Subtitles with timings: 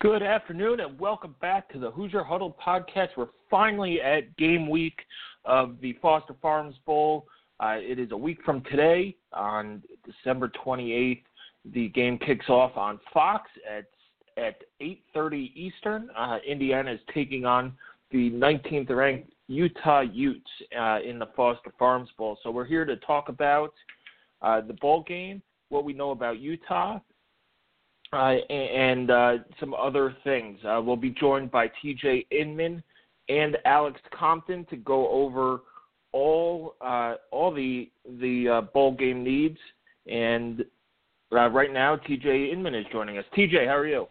[0.00, 3.08] Good afternoon and welcome back to the Hoosier Huddle podcast.
[3.18, 4.98] We're finally at game week
[5.44, 7.26] of the Foster Farms Bowl.
[7.62, 11.20] Uh, it is a week from today on December 28th.
[11.74, 13.84] The game kicks off on Fox at
[14.42, 16.08] at 8:30 Eastern.
[16.16, 17.74] Uh, Indiana is taking on
[18.10, 22.38] the 19th ranked Utah Utes uh, in the Foster Farms Bowl.
[22.42, 23.74] So we're here to talk about
[24.40, 27.00] uh, the bowl game, what we know about Utah,
[28.12, 30.58] uh, and uh, some other things.
[30.64, 32.82] Uh, we'll be joined by TJ Inman
[33.28, 35.60] and Alex Compton to go over
[36.12, 37.90] all uh, all the
[38.20, 39.58] the uh, bowl game needs.
[40.10, 40.64] And
[41.32, 43.24] uh, right now, TJ Inman is joining us.
[43.36, 44.08] TJ, how are you?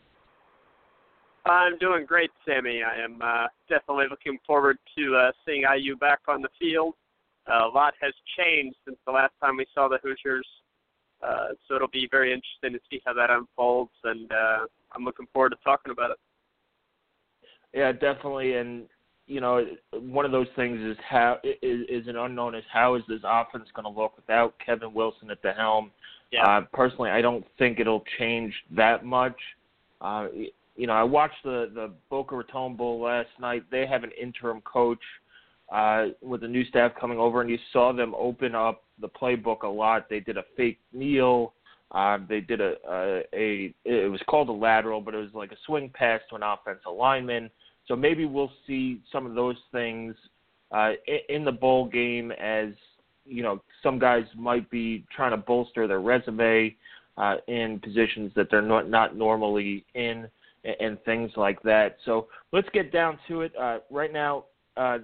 [1.45, 2.81] I'm doing great, Sammy.
[2.83, 3.19] I am
[3.67, 6.93] definitely looking forward to seeing IU back on the field.
[7.47, 10.45] a lot has changed since the last time we saw the Hoosiers
[11.21, 15.27] uh, so it'll be very interesting to see how that unfolds, and uh, I'm looking
[15.33, 16.17] forward to talking about it.
[17.73, 18.55] Yeah, definitely.
[18.55, 18.85] And
[19.27, 23.03] you know, one of those things is how is, is an unknown is how is
[23.07, 25.91] this offense going to look without Kevin Wilson at the helm.
[26.31, 26.45] Yeah.
[26.45, 29.37] Uh, personally, I don't think it'll change that much.
[30.01, 30.27] Uh,
[30.75, 33.63] you know, I watched the the Boca Raton Bowl last night.
[33.69, 35.28] They have an interim coach uh,
[36.21, 39.67] with the new staff coming over, and you saw them open up the playbook a
[39.67, 40.09] lot.
[40.09, 41.53] They did a fake kneel.
[41.91, 45.51] Uh, they did a, a a it was called a lateral, but it was like
[45.51, 47.49] a swing pass to an offensive lineman.
[47.87, 50.15] So maybe we'll see some of those things
[50.71, 50.91] uh,
[51.29, 52.69] in the bowl game as
[53.25, 56.75] you know some guys might be trying to bolster their resume
[57.17, 60.27] uh, in positions that they're not not normally in
[60.63, 61.97] and, and things like that.
[62.05, 63.53] So let's get down to it.
[63.59, 64.45] Uh, right now,
[64.77, 64.99] uh,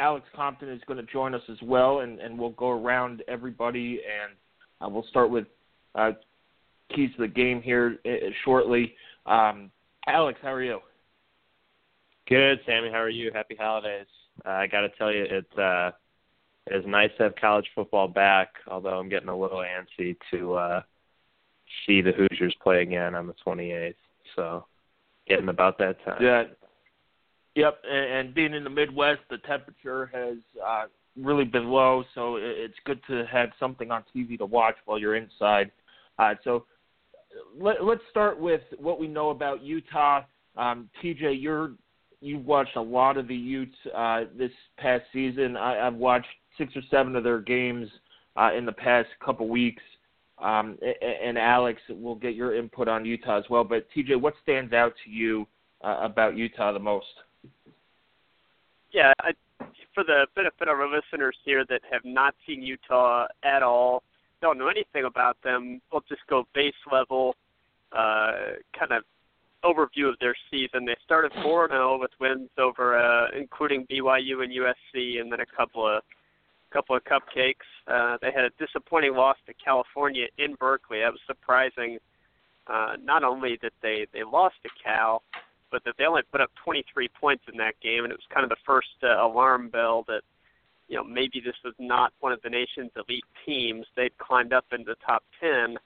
[0.00, 4.00] Alex Compton is going to join us as well, and, and we'll go around everybody,
[4.00, 4.32] and
[4.80, 5.46] uh, we'll start with
[5.94, 6.12] uh,
[6.94, 8.94] keys to the game here uh, shortly.
[9.26, 9.70] Um,
[10.06, 10.80] Alex, how are you?
[12.28, 12.88] Good, Sammy.
[12.90, 13.30] How are you?
[13.34, 14.06] Happy holidays.
[14.46, 15.90] Uh, I got to tell you, it's uh,
[16.66, 18.48] it's nice to have college football back.
[18.68, 20.82] Although I'm getting a little antsy to uh,
[21.86, 23.94] see the Hoosiers play again on the 28th.
[24.36, 24.64] So,
[25.28, 26.22] getting about that time.
[26.22, 26.44] Yeah,
[27.60, 30.84] Yep, and, being in the Midwest, the temperature has uh,
[31.14, 35.16] really been low, so it's good to have something on TV to watch while you're
[35.16, 35.70] inside.
[36.18, 36.64] Uh, so
[37.58, 40.22] let, let's start with what we know about Utah.
[40.56, 41.72] Um, TJ, you're
[42.22, 45.58] you've watched a lot of the Utes uh, this past season.
[45.58, 47.88] I, I've watched six or seven of their games
[48.36, 49.82] uh, in the past couple weeks.
[50.38, 50.78] Um,
[51.22, 53.64] and Alex, we'll get your input on Utah as well.
[53.64, 55.46] But TJ, what stands out to you
[55.84, 57.04] uh, about Utah the most?
[58.92, 59.32] Yeah, I,
[59.94, 64.02] for the benefit of our listeners here that have not seen Utah at all,
[64.40, 67.36] don't know anything about them, we'll just go base level,
[67.92, 68.32] uh,
[68.78, 69.02] kind of
[69.64, 70.84] overview of their season.
[70.84, 75.46] They started 4 0 with wins over, uh, including BYU and USC, and then a
[75.46, 76.02] couple of
[76.72, 77.66] couple of cupcakes.
[77.88, 81.00] Uh, they had a disappointing loss to California in Berkeley.
[81.00, 81.98] That was surprising.
[82.68, 85.22] Uh, not only that they they lost to Cal,
[85.70, 88.44] but that they only put up 23 points in that game, and it was kind
[88.44, 90.22] of the first uh, alarm bell that
[90.88, 93.86] you know maybe this was not one of the nation's elite teams.
[93.96, 95.76] They'd climbed up into the top 10,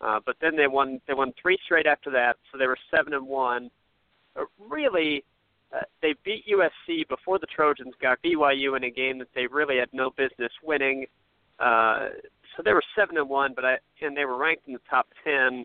[0.00, 3.14] uh, but then they won they won three straight after that, so they were seven
[3.14, 3.70] and one.
[4.34, 5.24] But really,
[5.72, 9.78] uh, they beat USC before the Trojans got BYU in a game that they really
[9.78, 11.06] had no business winning.
[11.58, 12.08] Uh,
[12.56, 15.06] so they were seven and one, but I and they were ranked in the top
[15.24, 15.64] ten.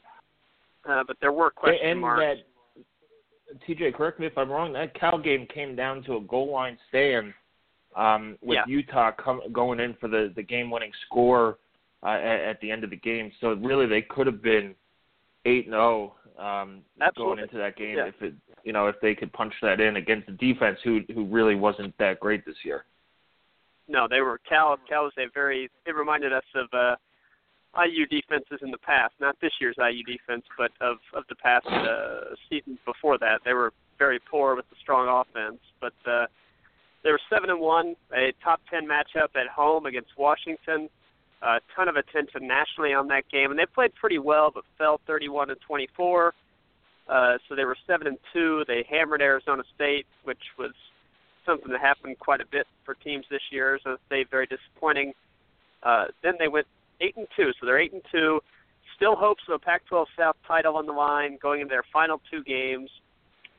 [0.87, 2.21] Uh, but there were question and marks.
[2.21, 2.37] That,
[3.67, 4.73] TJ, correct me if I'm wrong.
[4.73, 7.33] That Cal game came down to a goal line stand
[7.95, 8.65] um, with yeah.
[8.67, 11.57] Utah come, going in for the the game winning score
[12.03, 13.31] uh, at, at the end of the game.
[13.39, 14.75] So really, they could have been
[15.45, 16.81] eight and zero oh, um,
[17.15, 18.07] going into that game yeah.
[18.07, 18.33] if it
[18.63, 21.97] you know if they could punch that in against the defense who who really wasn't
[21.97, 22.85] that great this year.
[23.87, 24.77] No, they were Cal.
[24.89, 25.69] Cal was a very.
[25.85, 26.67] It reminded us of.
[26.73, 26.95] uh
[27.75, 31.67] IU defenses in the past, not this year's IU defense, but of of the past
[31.67, 33.41] uh, seasons before that.
[33.45, 36.25] They were very poor with the strong offense, but uh,
[37.03, 40.89] they were seven and one, a top ten matchup at home against Washington.
[41.43, 44.99] A ton of attention nationally on that game, and they played pretty well, but fell
[45.05, 46.33] 31 and 24.
[47.07, 48.63] Uh, so they were seven and two.
[48.67, 50.71] They hammered Arizona State, which was
[51.45, 53.69] something that happened quite a bit for teams this year.
[53.69, 55.13] Arizona State very disappointing.
[55.83, 56.65] Uh, then they went
[57.01, 58.39] eight and two, so they're eight and two.
[58.95, 62.43] Still hopes of a Pac-12 South title on the line going into their final two
[62.43, 62.89] games,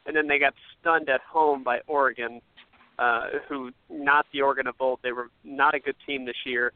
[0.07, 2.41] and then they got stunned at home by Oregon,
[2.99, 4.99] uh, who not the Oregon of old.
[5.03, 6.73] They were not a good team this year.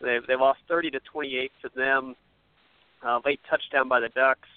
[0.00, 2.14] They they lost 30 to 28 to them.
[3.04, 4.48] Uh, late touchdown by the Ducks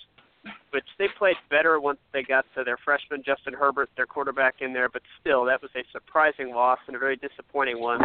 [0.72, 4.74] which they played better once they got to their freshman Justin Herbert, their quarterback in
[4.74, 8.02] there, but still that was a surprising loss and a very disappointing one.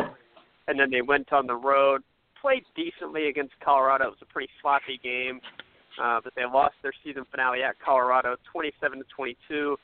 [0.69, 2.03] And then they went on the road,
[2.41, 4.07] played decently against Colorado.
[4.07, 5.41] It was a pretty sloppy game,
[6.03, 9.77] uh, but they lost their season finale at Colorado, 27 to 22.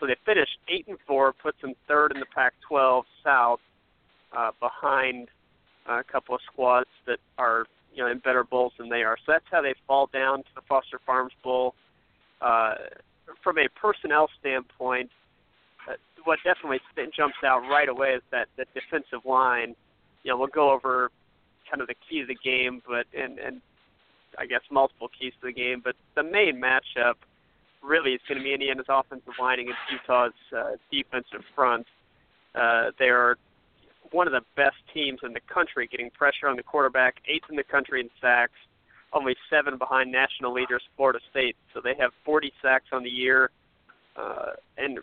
[0.00, 3.60] So they finished eight and four, puts them third in the Pac-12 South,
[4.36, 5.28] uh, behind
[5.88, 9.16] uh, a couple of squads that are you know in better bowls than they are.
[9.24, 11.74] So that's how they fall down to the Foster Farms Bowl
[12.40, 12.74] uh,
[13.42, 15.10] from a personnel standpoint,
[15.88, 15.94] uh,
[16.24, 16.80] what definitely
[17.16, 19.74] jumps out right away is that the defensive line.
[20.22, 21.10] You know, we'll go over
[21.68, 23.60] kind of the key of the game, but and and
[24.38, 27.14] I guess multiple keys to the game, but the main matchup
[27.82, 31.86] really is going to be Indiana's offensive line against Utah's uh, defensive front.
[32.54, 33.36] Uh, they are
[34.10, 37.56] one of the best teams in the country getting pressure on the quarterback, eighth in
[37.56, 38.58] the country in sacks
[39.14, 41.56] only seven behind national leaders Florida State.
[41.72, 43.50] So they have 40 sacks on the year.
[44.16, 44.98] Uh, and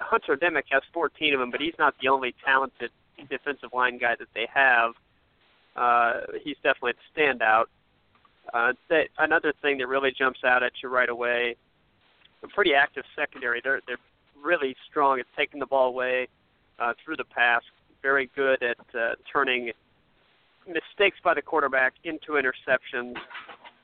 [0.00, 2.90] Hunter Dimick has 14 of them, but he's not the only talented
[3.28, 4.92] defensive line guy that they have.
[6.42, 7.66] He's definitely a standout.
[8.52, 11.56] Uh, that, another thing that really jumps out at you right away,
[12.42, 13.60] a pretty active secondary.
[13.62, 13.98] They're they're
[14.42, 16.28] really strong at taking the ball away
[16.78, 17.62] uh, through the pass.
[18.02, 19.72] Very good at uh, turning
[20.66, 23.16] mistakes by the quarterback into interceptions.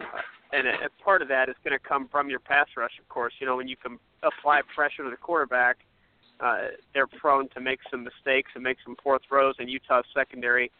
[0.00, 0.04] Uh,
[0.52, 3.08] and a, a part of that is going to come from your pass rush, of
[3.08, 3.34] course.
[3.40, 5.78] You know, when you can apply pressure to the quarterback,
[6.40, 10.70] uh, they're prone to make some mistakes and make some poor throws, and Utah's secondary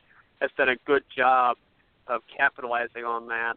[0.41, 1.57] has done a good job
[2.07, 3.55] of capitalizing on that.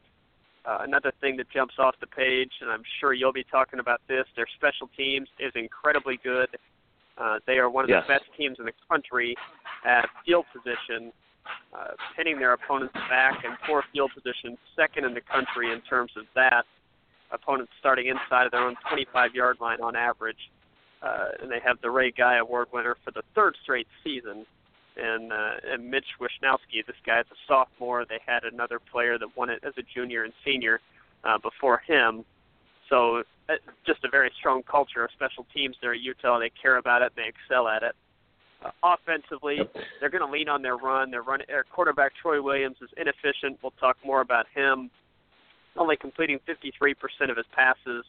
[0.65, 4.01] Uh, another thing that jumps off the page, and I'm sure you'll be talking about
[4.07, 6.49] this, their special teams is incredibly good.
[7.17, 8.03] Uh, they are one of yes.
[8.07, 9.35] the best teams in the country
[9.85, 11.11] at field position
[11.73, 16.11] uh, pinning their opponents back and poor field position, second in the country in terms
[16.17, 16.65] of that.
[17.31, 20.49] Opponents starting inside of their own 25 yard line on average.
[21.01, 24.45] Uh, and they have the Ray Guy Award winner for the third straight season.
[25.01, 28.05] And, uh, and Mitch Wishnowsky, this guy is a sophomore.
[28.05, 30.81] They had another player that won it as a junior and senior
[31.23, 32.25] uh, before him.
[32.89, 33.53] So uh,
[33.85, 36.39] just a very strong culture of special teams there at Utah.
[36.39, 37.13] They care about it.
[37.15, 37.95] They excel at it.
[38.63, 39.59] Uh, offensively,
[39.99, 41.11] they're going to lean on their run.
[41.11, 43.59] Their run, their quarterback Troy Williams is inefficient.
[43.61, 44.89] We'll talk more about him.
[45.77, 46.95] Only completing 53%
[47.29, 48.03] of his passes,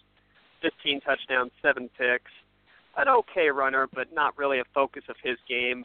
[0.63, 2.31] 15 touchdowns, seven picks.
[2.97, 5.85] An okay runner, but not really a focus of his game.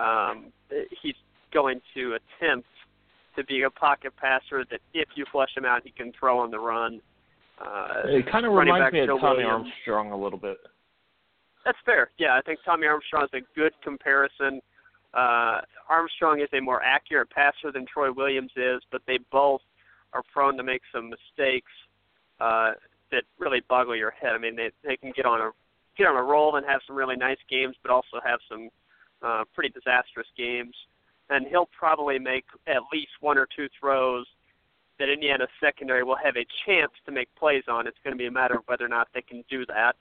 [0.00, 0.52] Um,
[1.02, 1.14] he's
[1.52, 2.68] going to attempt
[3.36, 6.50] to be a pocket passer that if you flush him out, he can throw on
[6.50, 7.00] the run.
[7.60, 9.66] Uh, it kind of reminds me of Tommy Williams.
[9.66, 10.56] Armstrong a little bit.
[11.64, 12.10] That's fair.
[12.18, 14.60] Yeah, I think Tommy Armstrong is a good comparison.
[15.12, 19.60] Uh, Armstrong is a more accurate passer than Troy Williams is, but they both
[20.12, 21.72] are prone to make some mistakes
[22.40, 22.72] uh,
[23.12, 24.30] that really boggle your head.
[24.34, 25.50] I mean, they they can get on a
[25.98, 28.70] get on a roll and have some really nice games, but also have some
[29.22, 30.74] uh, pretty disastrous games.
[31.28, 34.26] And he'll probably make at least one or two throws
[34.98, 37.86] that Indiana secondary will have a chance to make plays on.
[37.86, 39.96] It's going to be a matter of whether or not they can do that.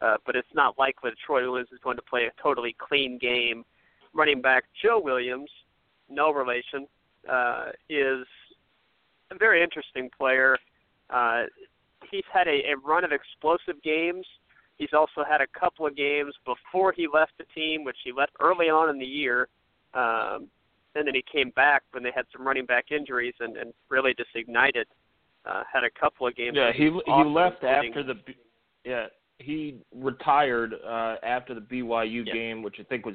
[0.00, 3.18] Uh, but it's not likely that Troy Williams is going to play a totally clean
[3.18, 3.64] game.
[4.14, 5.50] Running back Joe Williams,
[6.08, 6.86] no relation,
[7.28, 8.24] uh, is
[9.30, 10.56] a very interesting player.
[11.10, 11.44] Uh,
[12.10, 14.24] he's had a, a run of explosive games.
[14.78, 18.32] He's also had a couple of games before he left the team, which he left
[18.40, 19.48] early on in the year.
[19.92, 20.48] Um,
[20.94, 24.14] and then he came back when they had some running back injuries and, and really
[24.16, 24.86] just ignited.
[25.44, 26.56] Uh, had a couple of games.
[26.56, 28.14] Yeah, he awesome, he left after the
[28.84, 29.06] yeah
[29.38, 32.32] he retired uh, after the BYU yeah.
[32.32, 33.14] game, which I think was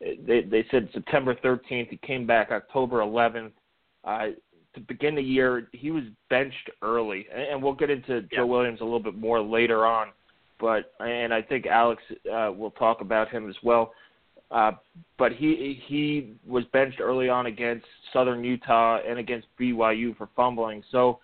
[0.00, 1.88] they they said September 13th.
[1.88, 3.52] He came back October 11th.
[4.04, 4.26] Uh,
[4.74, 8.38] to begin the year, he was benched early, and, and we'll get into yeah.
[8.38, 10.08] Joe Williams a little bit more later on.
[10.58, 13.92] But and I think Alex uh, will talk about him as well.
[14.50, 14.72] Uh,
[15.18, 20.82] but he he was benched early on against Southern Utah and against BYU for fumbling.
[20.92, 21.18] So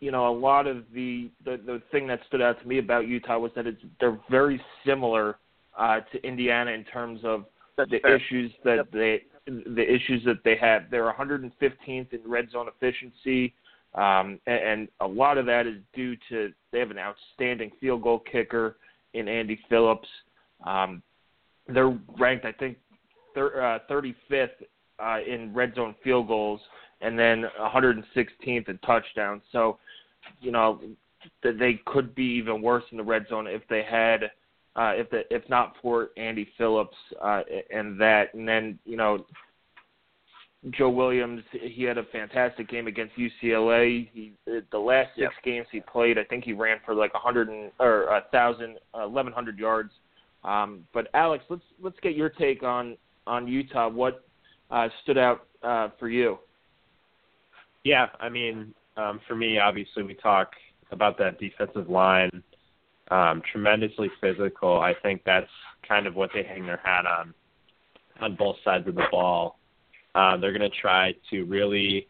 [0.00, 3.06] you know, a lot of the, the the thing that stood out to me about
[3.06, 5.36] Utah was that it's they're very similar
[5.78, 7.44] uh, to Indiana in terms of
[7.76, 8.16] That's the fair.
[8.16, 8.90] issues that yep.
[8.92, 10.84] they the issues that they have.
[10.90, 11.50] They're 115th
[11.88, 13.54] in red zone efficiency,
[13.94, 18.02] um, and, and a lot of that is due to they have an outstanding field
[18.02, 18.76] goal kicker
[19.14, 20.08] in Andy Phillips.
[20.64, 21.02] Um,
[21.66, 22.78] they're ranked, I think,
[23.34, 24.48] thir- uh, 35th
[24.98, 26.60] uh, in red zone field goals,
[27.00, 29.42] and then 116th in touchdowns.
[29.50, 29.78] So,
[30.40, 30.80] you know,
[31.42, 34.24] they could be even worse in the red zone if they had,
[34.76, 37.42] uh, if the, if not for Andy Phillips uh,
[37.74, 39.24] and that, and then you know
[40.68, 44.10] Joe Williams, he had a fantastic game against UCLA.
[44.12, 44.32] He
[44.70, 47.72] the last six games he played, I think he ran for like a hundred and
[47.80, 49.90] or a thousand, eleven hundred yards.
[50.44, 53.88] Um, but Alex, let's let's get your take on on Utah.
[53.88, 54.24] What
[54.70, 56.38] uh, stood out uh, for you?
[57.84, 60.50] Yeah, I mean, um, for me, obviously, we talk
[60.92, 62.42] about that defensive line,
[63.10, 64.78] um, tremendously physical.
[64.78, 65.48] I think that's
[65.88, 67.32] kind of what they hang their hat on
[68.20, 69.56] on both sides of the ball.
[70.14, 72.08] Uh, they're going to try to really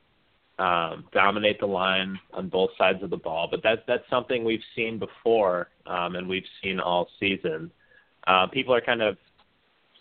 [0.59, 4.61] um, dominate the line on both sides of the ball, but that's that's something we've
[4.77, 7.71] seen before, um, and we've seen all season.
[8.27, 9.17] Uh, people are kind of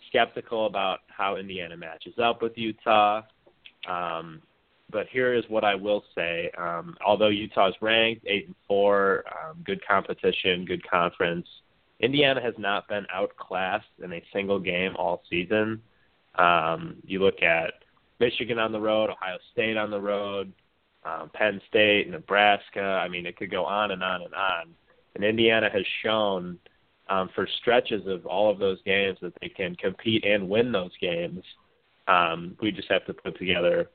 [0.08, 3.22] skeptical about how Indiana matches up with Utah.
[3.88, 4.42] Um,
[4.92, 9.24] but here is what I will say: um, although Utah is ranked eight and four,
[9.28, 11.46] um, good competition, good conference,
[12.00, 15.80] Indiana has not been outclassed in a single game all season.
[16.36, 17.74] Um, you look at
[18.20, 20.52] Michigan on the road, Ohio State on the road,
[21.04, 22.80] um, Penn State, Nebraska.
[22.80, 24.74] I mean, it could go on and on and on.
[25.14, 26.58] And Indiana has shown
[27.08, 30.92] um, for stretches of all of those games that they can compete and win those
[31.00, 31.42] games.
[32.06, 33.88] Um, we just have to put together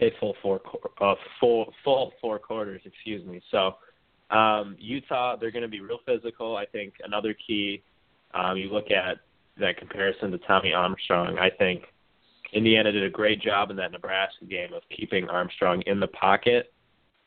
[0.00, 0.60] a full four,
[1.00, 2.80] uh, full full four quarters.
[2.84, 3.40] Excuse me.
[3.50, 3.76] So
[4.30, 6.56] um, Utah, they're going to be real physical.
[6.56, 7.82] I think another key.
[8.32, 9.18] Um, you look at
[9.58, 11.38] that comparison to Tommy Armstrong.
[11.38, 11.84] I think
[12.54, 16.72] Indiana did a great job in that Nebraska game of keeping Armstrong in the pocket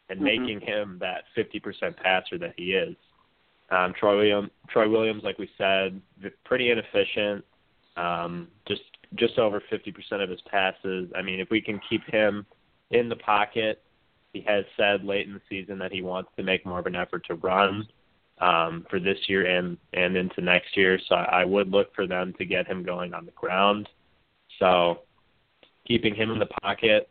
[0.10, 0.26] and mm-hmm.
[0.26, 2.96] making him that 50% passer that he is.
[3.70, 6.02] Um, Troy Williams, Troy Williams, like we said,
[6.46, 7.44] pretty inefficient.
[7.98, 8.82] Um, just
[9.16, 11.10] just over 50% of his passes.
[11.16, 12.46] I mean, if we can keep him
[12.92, 13.82] in the pocket,
[14.34, 16.96] he has said late in the season that he wants to make more of an
[16.96, 17.88] effort to run
[18.40, 21.00] um, for this year and and into next year.
[21.10, 23.90] So I would look for them to get him going on the ground.
[24.60, 25.00] So
[25.88, 27.10] keeping him in the pocket,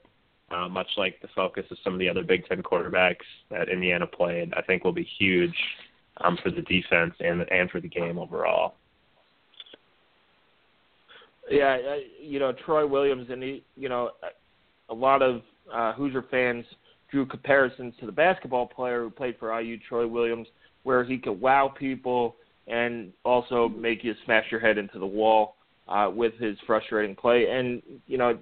[0.50, 3.16] uh, much like the focus of some of the other Big Ten quarterbacks
[3.50, 5.54] that Indiana played, I think will be huge
[6.25, 8.75] um, for the defense and and for the game overall.
[11.50, 11.78] Yeah,
[12.21, 14.11] you know Troy Williams, and he, you know,
[14.88, 15.42] a lot of
[15.73, 16.64] uh, Hoosier fans
[17.11, 20.49] drew comparisons to the basketball player who played for IU, Troy Williams,
[20.83, 25.54] where he could wow people and also make you smash your head into the wall
[25.88, 27.47] uh, with his frustrating play.
[27.49, 28.38] And you know,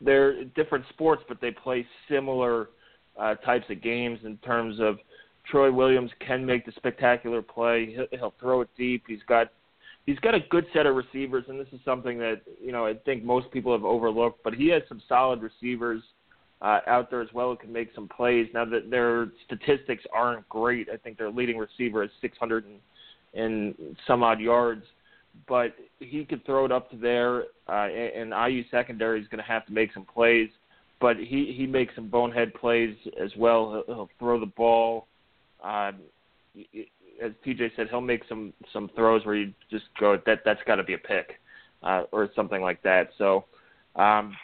[0.00, 2.70] they're different sports, but they play similar
[3.18, 4.98] uh, types of games in terms of
[5.50, 7.94] Troy Williams can make the spectacular play.
[7.94, 9.04] He'll, he'll throw it deep.
[9.06, 9.48] He's got
[10.06, 12.94] he's got a good set of receivers, and this is something that you know I
[12.94, 14.42] think most people have overlooked.
[14.42, 16.02] But he has some solid receivers
[16.62, 18.48] uh, out there as well who can make some plays.
[18.54, 22.80] Now that their statistics aren't great, I think their leading receiver is 600 and,
[23.34, 24.84] and some odd yards
[25.48, 29.42] but he could throw it up to there, uh, and, and IU secondary is going
[29.42, 30.48] to have to make some plays.
[31.00, 33.82] But he he makes some bonehead plays as well.
[33.86, 35.06] He'll, he'll throw the ball.
[35.64, 35.92] Uh,
[37.22, 40.76] as TJ said, he'll make some some throws where you just go that that's got
[40.76, 41.40] to be a pick,
[41.82, 43.10] uh, or something like that.
[43.18, 43.44] So,
[43.96, 44.36] um,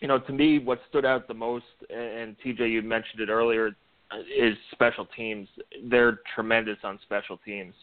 [0.00, 3.76] you know, to me, what stood out the most, and TJ, you mentioned it earlier,
[4.36, 5.48] is special teams.
[5.84, 7.74] They're tremendous on special teams.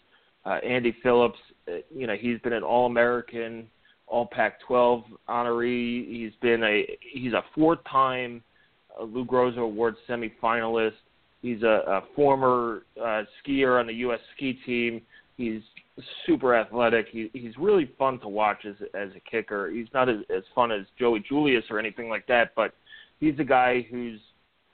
[0.50, 3.68] Andy Phillips, uh, you know, he's been an All-American,
[4.08, 6.08] All Pac-12 honoree.
[6.08, 8.44] He's been a he's a four-time
[9.00, 10.94] uh, Lou Groza Award semifinalist.
[11.42, 14.20] He's a, a former uh, skier on the U.S.
[14.36, 15.02] ski team.
[15.38, 15.62] He's
[16.26, 17.08] super athletic.
[17.12, 19.70] He, he's really fun to watch as as a kicker.
[19.70, 22.74] He's not as, as fun as Joey Julius or anything like that, but
[23.20, 24.20] he's a guy who's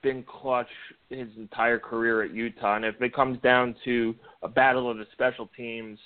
[0.08, 0.70] been clutch
[1.10, 2.78] his entire career at Utah.
[2.78, 6.00] And if it comes down to a battle of the special teams,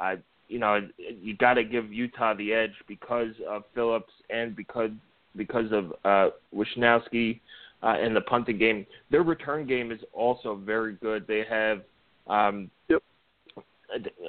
[0.00, 0.14] uh,
[0.48, 4.90] you know, you got to give Utah the edge because of Phillips and because
[5.36, 7.40] because of uh, Wishnowsky
[7.82, 8.86] uh, in the punting game.
[9.10, 11.26] Their return game is also very good.
[11.26, 11.82] They have
[12.28, 13.02] um, yep.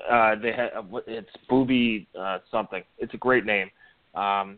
[0.10, 2.84] Uh, they have it's Booby uh, something.
[2.98, 3.70] It's a great name.
[4.16, 4.58] Um,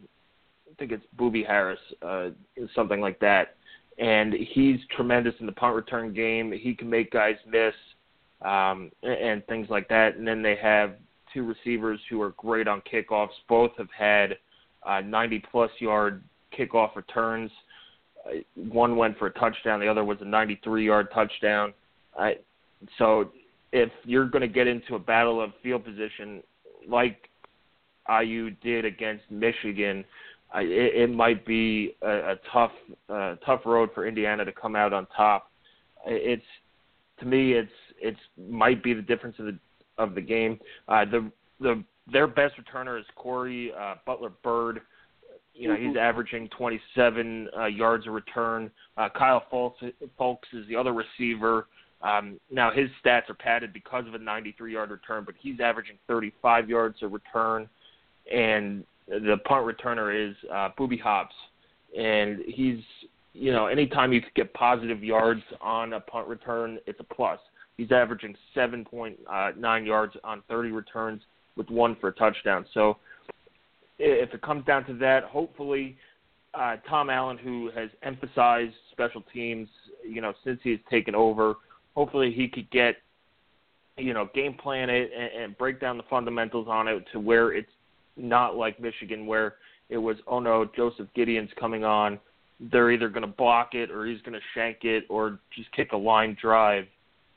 [0.69, 2.29] I think it's Booby Harris, uh,
[2.73, 3.55] something like that
[3.98, 6.51] and he's tremendous in the punt return game.
[6.51, 7.74] He can make guys miss
[8.41, 10.15] um, and, things like that.
[10.15, 10.95] And then they have
[11.33, 13.29] two receivers who are great on kickoffs.
[13.48, 14.38] Both have had
[14.83, 16.24] uh, 90 plus yard
[16.57, 17.51] kickoff returns.
[18.25, 19.79] Uh, one went for a touchdown.
[19.79, 21.74] The other was a 93 yard touchdown.
[22.17, 22.31] Uh,
[22.98, 23.31] so
[23.71, 26.41] if you're going to get into a battle of field position
[26.88, 27.29] like
[28.10, 30.03] IU did against Michigan,
[30.53, 32.72] I, it, it might be a, a tough
[33.10, 35.51] uh, tough road for Indiana to come out on top.
[36.05, 36.43] It's
[37.20, 39.58] to me, it's it's might be the difference of the
[39.98, 40.60] of the game.
[40.88, 44.81] Uh, the the their best returner is Cory uh, Butler Bird.
[45.53, 45.98] You know, he's mm-hmm.
[45.98, 48.72] averaging 27 uh, yards a return.
[48.98, 51.67] Uh, Kyle Fulks, Fulks is the other receiver.
[52.01, 56.70] Um, now his stats are padded because of a 93-yard return, but he's averaging 35
[56.70, 57.70] yards a return.
[58.34, 58.86] And
[59.19, 61.35] the punt returner is uh, Boobie Hobbs,
[61.97, 62.79] and he's
[63.33, 67.39] you know anytime you get positive yards on a punt return, it's a plus.
[67.77, 71.21] He's averaging 7.9 uh, yards on 30 returns
[71.55, 72.65] with one for a touchdown.
[72.73, 72.97] So
[73.97, 75.97] if it comes down to that, hopefully
[76.53, 79.67] uh, Tom Allen, who has emphasized special teams,
[80.07, 81.55] you know, since he's taken over,
[81.95, 82.97] hopefully he could get,
[83.97, 87.53] you know, game plan it and, and break down the fundamentals on it to where
[87.53, 87.71] it's
[88.17, 89.55] not like Michigan, where
[89.89, 92.19] it was, oh no, Joseph Gedeon's coming on.
[92.59, 95.93] They're either going to block it or he's going to shank it or just kick
[95.93, 96.85] a line drive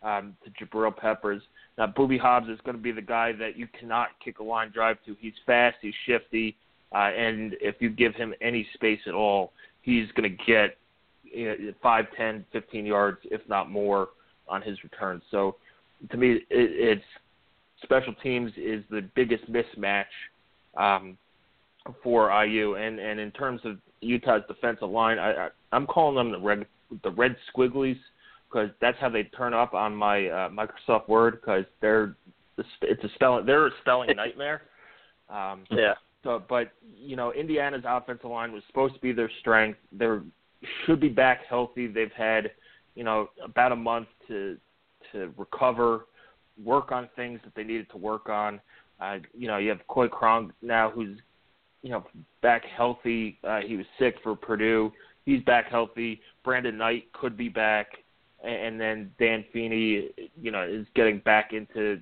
[0.02, 1.42] um, to Jabril Peppers.
[1.78, 4.70] Now, Boobie Hobbs is going to be the guy that you cannot kick a line
[4.72, 5.16] drive to.
[5.18, 6.56] He's fast, he's shifty,
[6.94, 9.52] uh, and if you give him any space at all,
[9.82, 10.76] he's going to get
[11.24, 14.10] you know, 5, 10, 15 yards, if not more,
[14.48, 15.22] on his returns.
[15.30, 15.56] So,
[16.10, 17.04] to me, it, it's
[17.82, 20.04] special teams is the biggest mismatch
[20.76, 21.16] um,
[22.02, 22.74] for IU.
[22.74, 26.66] And and in terms of Utah's defensive line, I, I I'm calling them the red
[27.02, 27.98] the red squigglies
[28.48, 32.14] because that's how they turn up on my uh, Microsoft Word because they're
[32.82, 34.62] it's a spelling they're a spelling nightmare.
[35.28, 35.94] Um, yeah.
[36.22, 39.78] So, but you know, Indiana's offensive line was supposed to be their strength.
[39.92, 40.06] They
[40.84, 41.86] should be back healthy.
[41.86, 42.52] They've had
[42.94, 44.56] you know about a month to
[45.12, 46.06] to recover,
[46.62, 48.60] work on things that they needed to work on.
[49.00, 51.18] Uh, you know, you have Coy Cronk now, who's
[51.82, 52.04] you know
[52.42, 53.38] back healthy.
[53.44, 54.92] Uh, he was sick for Purdue.
[55.24, 56.20] He's back healthy.
[56.44, 57.88] Brandon Knight could be back
[58.44, 62.00] and then Dan Feeney, you know, is getting back into,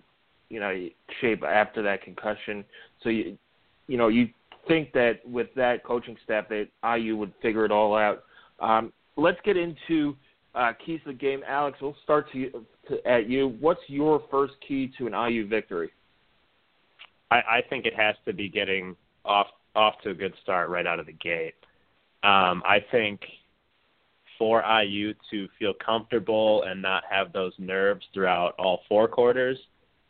[0.49, 0.89] you know,
[1.21, 2.65] shape after that concussion.
[3.03, 3.39] So you,
[3.87, 4.29] you know, you
[4.67, 8.25] think that with that coaching staff that IU would figure it all out.
[8.61, 10.17] Um, let's get into
[10.55, 11.43] uh, keys to the game.
[11.47, 12.51] Alex, we'll start to,
[12.89, 13.57] to at you.
[13.61, 15.91] What's your first key to an IU victory?
[17.33, 20.87] I, I think it has to be getting off off to a good start right
[20.87, 21.55] out of the gate.
[22.23, 23.21] Um, I think
[24.39, 29.57] for IU to feel comfortable and not have those nerves throughout all four quarters,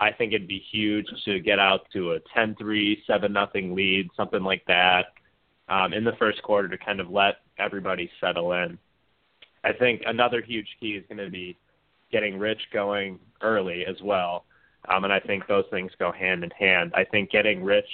[0.01, 4.65] I think it'd be huge to get out to a 10-3, 7-nothing lead, something like
[4.67, 5.07] that,
[5.69, 8.79] um, in the first quarter to kind of let everybody settle in.
[9.63, 11.57] I think another huge key is going to be
[12.11, 14.45] getting Rich going early as well,
[14.89, 16.93] um, and I think those things go hand in hand.
[16.95, 17.89] I think getting Rich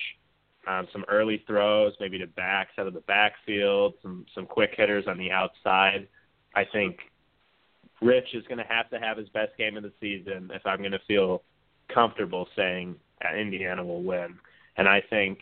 [0.66, 5.06] um, some early throws, maybe to backs out of the backfield, some some quick hitters
[5.06, 6.08] on the outside
[6.54, 6.98] I think
[8.00, 10.78] Rich is going to have to have his best game of the season if I'm
[10.78, 11.42] going to feel
[11.92, 12.96] comfortable saying
[13.36, 14.36] Indiana will win.
[14.76, 15.38] And I think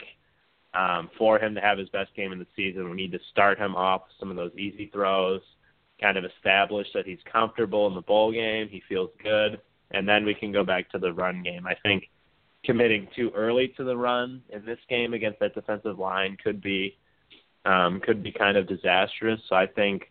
[0.74, 3.59] um, for him to have his best game in the season, we need to start
[3.59, 5.40] him off with some of those easy throws,
[6.00, 10.25] kind of establish that he's comfortable in the bowl game, he feels good, and then
[10.25, 11.66] we can go back to the run game.
[11.66, 12.09] I think
[12.64, 16.96] committing too early to the run in this game against that defensive line could be
[17.64, 19.40] um, could be kind of disastrous.
[19.49, 20.11] So I think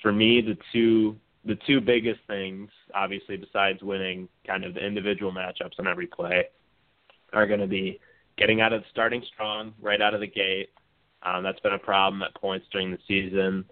[0.00, 5.32] for me, the two the two biggest things, obviously, besides winning kind of the individual
[5.32, 6.44] matchups on every play,
[7.32, 8.00] are going to be
[8.36, 10.70] getting out of starting strong right out of the gate.
[11.22, 13.64] Um, that's been a problem at points during the season,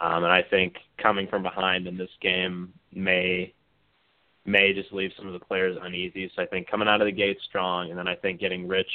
[0.00, 3.54] um, and I think coming from behind in this game may
[4.44, 6.30] may just leave some of the players uneasy.
[6.34, 8.90] So I think coming out of the gate strong, and then I think getting Rich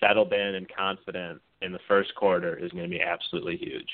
[0.00, 3.88] settled in and confident in the first quarter is going to be absolutely huge.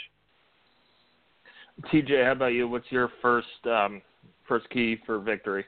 [1.93, 2.67] TJ, how about you?
[2.67, 4.03] What's your first um,
[4.49, 5.65] first key for victory?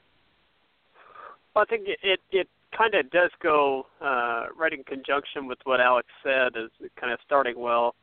[1.54, 5.58] Well, I think it it, it kind of does go uh, right in conjunction with
[5.64, 7.94] what Alex said, is kind of starting well,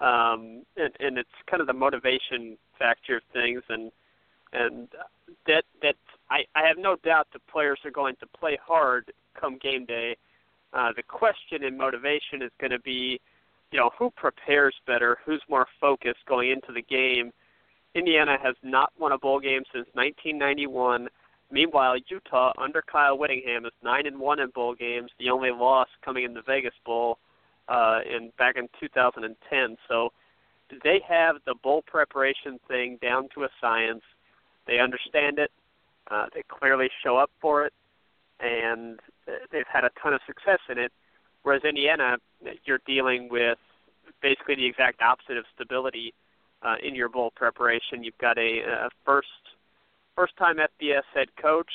[0.00, 3.90] um, and, and it's kind of the motivation factor of things, and
[4.56, 4.88] and
[5.46, 5.94] that that
[6.30, 10.16] I, I have no doubt the players are going to play hard come game day.
[10.72, 13.20] Uh, the question in motivation is going to be,
[13.70, 17.32] you know, who prepares better, who's more focused going into the game
[17.96, 21.08] Indiana has not won a bowl game since 1991.
[21.50, 25.10] Meanwhile, Utah under Kyle Whittingham is nine and one in bowl games.
[25.18, 27.18] The only loss coming in the Vegas Bowl
[27.68, 29.76] uh, in back in 2010.
[29.88, 30.12] So
[30.84, 34.02] they have the bowl preparation thing down to a science.
[34.66, 35.50] They understand it.
[36.10, 37.72] Uh, they clearly show up for it.
[38.40, 39.00] and
[39.50, 40.92] they've had a ton of success in it.
[41.42, 42.16] Whereas Indiana,
[42.64, 43.58] you're dealing with
[44.22, 46.12] basically the exact opposite of stability
[46.62, 48.02] uh, in your bowl preparation.
[48.02, 49.28] You've got a, a first
[50.14, 51.70] first time FBS head coach,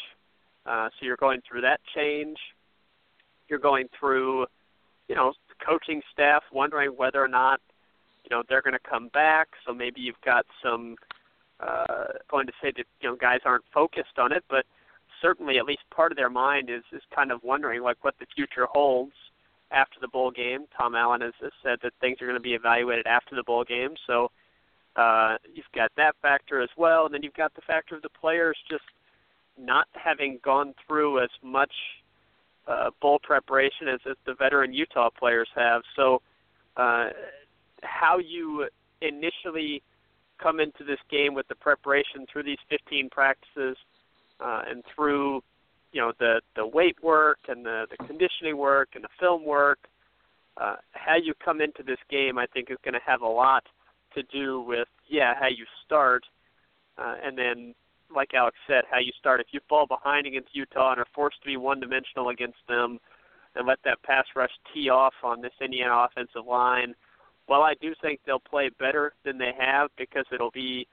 [0.66, 2.38] uh, so you're going through that change.
[3.48, 4.48] You're going through,
[5.08, 5.34] you know,
[5.66, 7.62] coaching staff wondering whether or not,
[8.24, 9.50] you know, they're going to come back.
[9.66, 10.96] So maybe you've got some
[11.62, 14.66] uh, going to say that you know guys aren't focused on it, but
[15.22, 18.26] certainly at least part of their mind is is kind of wondering like what the
[18.36, 19.14] future holds
[19.72, 20.66] after the bowl game.
[20.78, 23.64] Tom Allen has, has said that things are going to be evaluated after the bowl
[23.64, 24.32] game, so
[24.96, 28.10] uh, you've got that factor as well, and then you've got the factor of the
[28.10, 28.84] players just
[29.58, 31.72] not having gone through as much
[32.68, 35.82] uh, bowl preparation as, as the veteran Utah players have.
[35.96, 36.22] So,
[36.78, 37.10] uh,
[37.84, 38.68] how you
[39.02, 39.82] initially
[40.42, 43.78] come into this game with the preparation through these 15 practices
[44.40, 45.42] uh, and through
[45.92, 49.80] you know the the weight work and the the conditioning work and the film work
[50.58, 53.64] uh how you come into this game i think is going to have a lot
[54.16, 56.24] to do with yeah how you start
[56.98, 57.74] uh and then
[58.14, 59.40] like alex said how you start.
[59.40, 63.00] If you fall behind against utah and are forced to be one dimensional against them
[63.56, 66.94] and let that pass rush tee off on this indiana offensive line
[67.52, 70.88] while i do think they'll play better than they have because it'll be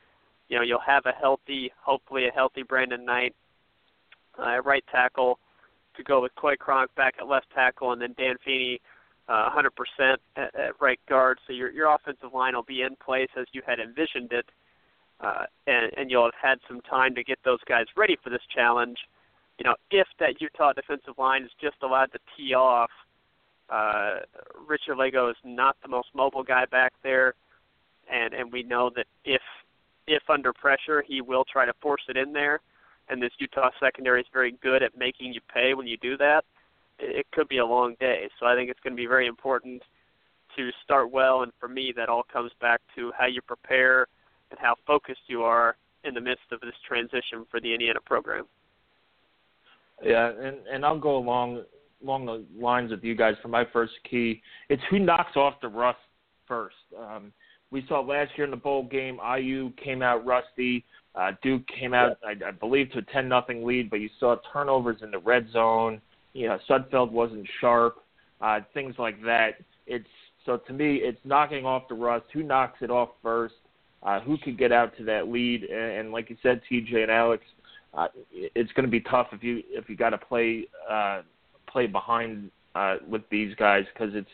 [0.49, 3.35] you know you'll have a healthy hopefully a healthy brandon knight
[4.39, 5.39] uh, right tackle
[5.99, 8.81] to go with Coy Cronk back at left tackle, and then Dan Feeney
[9.29, 11.39] uh, 100% at, at right guard.
[11.47, 14.47] So your your offensive line will be in place as you had envisioned it,
[15.21, 18.43] uh, and and you'll have had some time to get those guys ready for this
[18.55, 18.99] challenge.
[19.59, 22.91] You know, if that Utah defensive line is just allowed to tee off,
[23.71, 24.21] uh,
[24.67, 27.35] Richard Lagow is not the most mobile guy back there,
[28.11, 29.43] and and we know that if
[30.07, 32.61] if under pressure, he will try to force it in there
[33.09, 36.45] and this Utah secondary is very good at making you pay when you do that,
[36.99, 38.29] it could be a long day.
[38.39, 39.83] So I think it's going to be very important
[40.57, 44.07] to start well, and for me, that all comes back to how you prepare
[44.51, 48.47] and how focused you are in the midst of this transition for the Indiana program.
[50.03, 51.65] Yeah, and and I'll go along
[52.03, 54.43] along the lines with you guys for my first key.
[54.69, 55.99] It's who knocks off the rust
[56.47, 56.77] first.
[56.99, 57.33] Um,
[57.71, 60.85] we saw last year in the bowl game, IU came out rusty.
[61.15, 64.37] Uh, Duke came out, I, I believe, to a 10 nothing lead, but you saw
[64.53, 66.01] turnovers in the red zone.
[66.33, 67.97] You know, Sudfeld wasn't sharp,
[68.41, 69.57] uh, things like that.
[69.87, 70.07] It's
[70.47, 72.25] so to me, it's knocking off the rust.
[72.33, 73.55] Who knocks it off first?
[74.03, 75.65] Uh, who could get out to that lead?
[75.65, 77.45] And, and like you said, TJ and Alex,
[77.93, 81.23] uh, it's going to be tough if you if you got to play uh,
[81.69, 84.29] play behind uh, with these guys because it's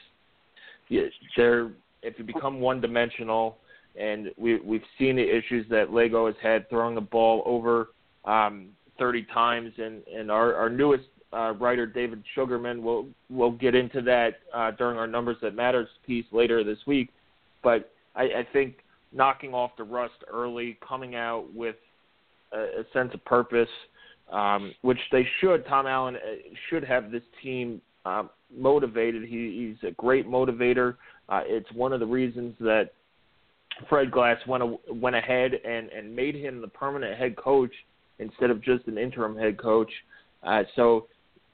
[1.36, 1.70] they're
[2.02, 3.56] if you become one dimensional
[3.96, 7.88] and we we've seen the issues that Lagow has had throwing the ball over
[8.24, 8.68] um,
[8.98, 14.02] 30 times, and and our our newest uh, writer David Sugarman will will get into
[14.02, 17.10] that uh, during our numbers that matters piece later this week,
[17.62, 18.76] but I, I think
[19.12, 21.76] knocking off the rust early, coming out with
[22.52, 23.68] a, a sense of purpose,
[24.32, 25.66] um, which they should.
[25.66, 26.18] Tom Allen uh,
[26.68, 29.24] should have this team um, motivated.
[29.24, 30.96] He, he's a great motivator.
[31.28, 32.90] Uh, it's one of the reasons that
[33.88, 34.62] Fred Glass went
[34.94, 37.72] went ahead and and made him the permanent head coach
[38.18, 39.90] instead of just an interim head coach.
[40.42, 41.06] Uh, so,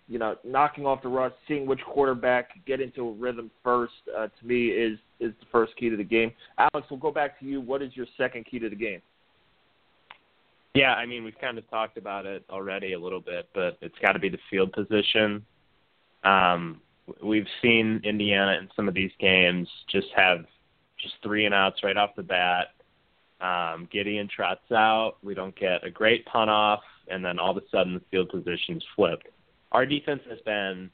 [0.09, 4.27] you know, knocking off the rust, seeing which quarterback get into a rhythm first, uh,
[4.27, 6.33] to me is is the first key to the game.
[6.59, 7.61] Alex, we'll go back to you.
[7.61, 9.01] What is your second key to the game?
[10.75, 13.99] Yeah, I mean, we've kind of talked about it already a little bit, but it's
[14.01, 15.45] got to be the field position.
[16.23, 16.81] Um,
[17.23, 20.45] we've seen Indiana in some of these games just have
[21.01, 22.69] just three and outs right off the bat.
[23.41, 25.15] Um, Gedeon trots out.
[25.23, 28.29] We don't get a great punt off, and then all of a sudden the field
[28.29, 29.29] position's flipped.
[29.73, 30.91] Our defense has been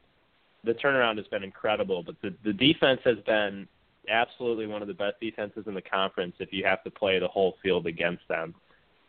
[0.64, 3.66] the turnaround has been incredible, but the the defense has been
[4.08, 6.34] absolutely one of the best defenses in the conference.
[6.38, 8.54] If you have to play the whole field against them,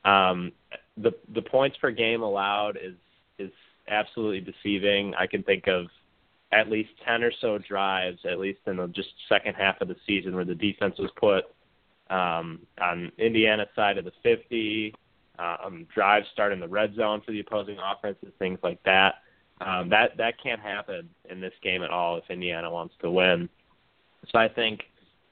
[0.06, 0.52] um,
[0.98, 2.96] the the points per game allowed is
[3.40, 3.52] is
[3.88, 5.14] absolutely deceiving.
[5.16, 5.88] I can think of
[6.52, 9.96] at least 10 or so drives, at least in the just second half of the
[10.06, 11.46] season, where the defense was put
[12.10, 14.94] um, on Indiana's side of the 50,
[15.40, 19.16] um, drives starting the red zone for the opposing offenses, things like that.
[19.60, 23.50] Um, that that can't happen in this game at all if Indiana wants to win.
[24.32, 24.82] So I think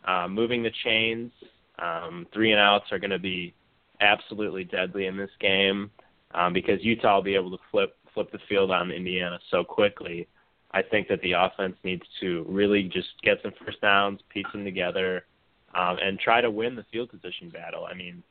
[0.04, 1.32] uh, moving the chains,
[1.80, 3.54] um, three and outs are going to be
[4.02, 5.92] absolutely deadly in this game
[6.34, 10.28] um, because Utah will be able to flip flip the field on Indiana so quickly
[10.76, 14.66] I think that the offense needs to really just get some first downs, piece them
[14.66, 15.26] together,
[15.74, 17.88] um, and try to win the field position battle.
[17.90, 18.22] I mean,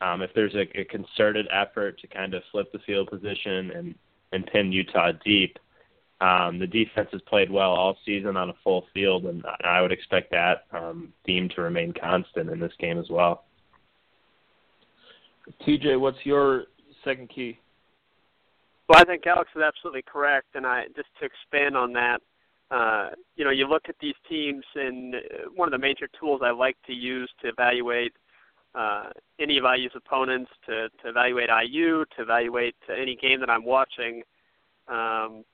[0.00, 3.94] um, if there's a, a concerted effort to kind of flip the field position and
[4.32, 5.58] and pin Utah deep.
[6.22, 9.92] Um, the defense has played well all season on a full field, and I would
[9.92, 13.44] expect that um, theme to remain constant in this game as well.
[15.66, 16.64] TJ, what's your
[17.04, 17.58] second key?
[18.88, 22.20] Well, I think Alex is absolutely correct, and I just to expand on that,
[22.70, 25.14] uh, you know, you look at these teams, and
[25.54, 28.12] one of the major tools I like to use to evaluate
[28.74, 33.64] uh, any of IU's opponents, to, to evaluate IU, to evaluate any game that I'm
[33.64, 34.22] watching,
[34.88, 35.44] um,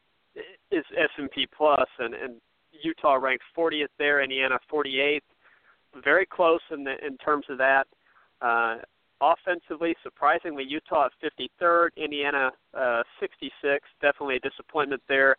[0.71, 2.35] is S&P Plus, and, and
[2.83, 5.21] Utah ranked 40th there, Indiana 48th,
[6.03, 7.87] very close in the, in terms of that.
[8.41, 8.77] Uh,
[9.21, 11.13] offensively, surprisingly, Utah at
[11.61, 13.79] 53rd, Indiana uh, 66th.
[14.01, 15.37] Definitely a disappointment there.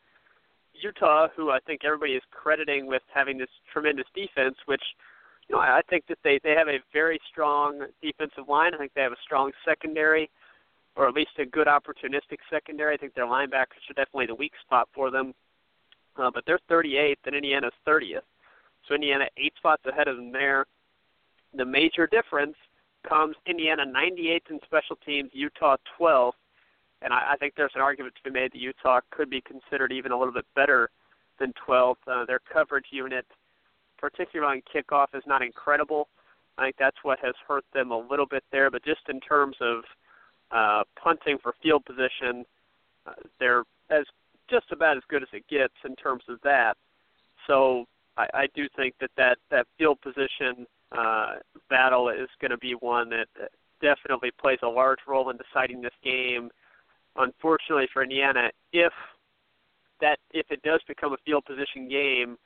[0.73, 4.83] Utah, who I think everybody is crediting with having this tremendous defense, which
[5.47, 8.73] you know I think that they they have a very strong defensive line.
[8.73, 10.29] I think they have a strong secondary,
[10.95, 12.93] or at least a good opportunistic secondary.
[12.93, 15.33] I think their linebackers are definitely the weak spot for them.
[16.17, 18.21] Uh, but they're 38th, and Indiana's 30th.
[18.87, 20.65] So Indiana eight spots ahead of them there.
[21.55, 22.55] The major difference
[23.07, 26.33] comes Indiana 98th in special teams, Utah 12th
[27.01, 29.91] and I, I think there's an argument to be made that Utah could be considered
[29.91, 30.89] even a little bit better
[31.39, 31.95] than 12th.
[32.07, 33.25] Uh, their coverage unit,
[33.97, 36.07] particularly on kickoff, is not incredible.
[36.57, 38.69] I think that's what has hurt them a little bit there.
[38.69, 39.83] But just in terms of
[40.51, 42.45] uh, punting for field position,
[43.05, 44.05] uh, they're as
[44.49, 46.75] just about as good as it gets in terms of that.
[47.47, 47.85] So
[48.17, 51.35] I, I do think that that, that field position uh,
[51.69, 53.27] battle is going to be one that
[53.81, 56.49] definitely plays a large role in deciding this game
[57.19, 58.93] unfortunately for Indiana, if
[60.01, 62.37] that if it does become a field position game,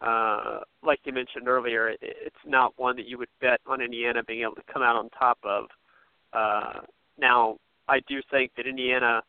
[0.00, 4.22] uh, like you mentioned earlier, it, it's not one that you would bet on Indiana
[4.26, 5.66] being able to come out on top of.
[6.32, 6.80] Uh,
[7.18, 7.56] now,
[7.88, 9.22] I do think that Indiana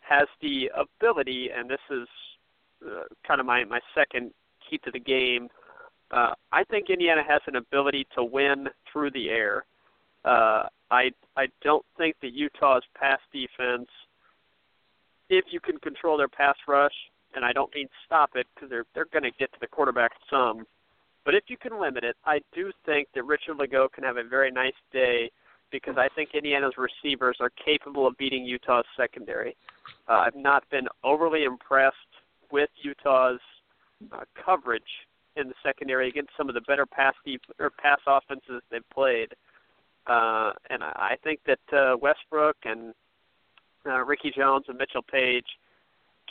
[0.00, 2.08] has the ability, and this is
[2.86, 4.30] uh, kind of my my second
[4.68, 5.48] key to the game.
[6.10, 9.64] Uh, I think Indiana has an ability to win through the air.
[10.24, 13.88] Uh, I I don't think that Utah's pass defense,
[15.28, 16.94] if you can control their pass rush,
[17.34, 20.12] and I don't mean stop it because they're they're going to get to the quarterback
[20.30, 20.66] some,
[21.24, 24.24] but if you can limit it, I do think that Richard Lagow can have a
[24.24, 25.30] very nice day
[25.70, 29.54] because I think Indiana's receivers are capable of beating Utah's secondary.
[30.08, 31.96] Uh, I've not been overly impressed
[32.50, 33.40] with Utah's
[34.10, 34.82] uh, coverage
[35.38, 39.34] in the secondary against some of the better pass deep or pass offenses they've played.
[40.06, 42.94] Uh, and I think that uh, Westbrook and
[43.86, 45.46] uh, Ricky Jones and Mitchell Paige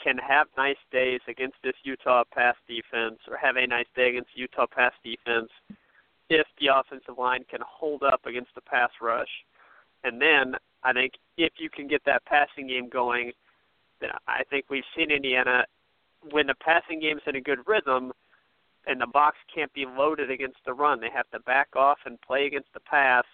[0.03, 4.29] can have nice days against this Utah pass defense, or have a nice day against
[4.35, 5.49] Utah pass defense,
[6.29, 9.29] if the offensive line can hold up against the pass rush.
[10.03, 13.31] And then I think if you can get that passing game going,
[14.01, 15.65] then I think we've seen Indiana
[16.31, 18.11] when the passing game's in a good rhythm
[18.87, 20.99] and the box can't be loaded against the run.
[20.99, 23.25] They have to back off and play against the pass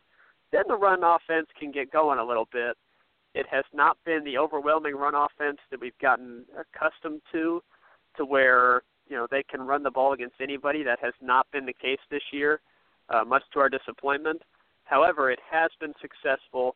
[0.54, 2.78] then the run offense can get going a little bit.
[3.34, 7.62] It has not been the overwhelming run offense that we've gotten accustomed to,
[8.18, 10.84] to where you know they can run the ball against anybody.
[10.84, 12.62] That has not been the case this year,
[13.10, 14.44] uh, much to our disappointment.
[14.84, 16.76] However, it has been successful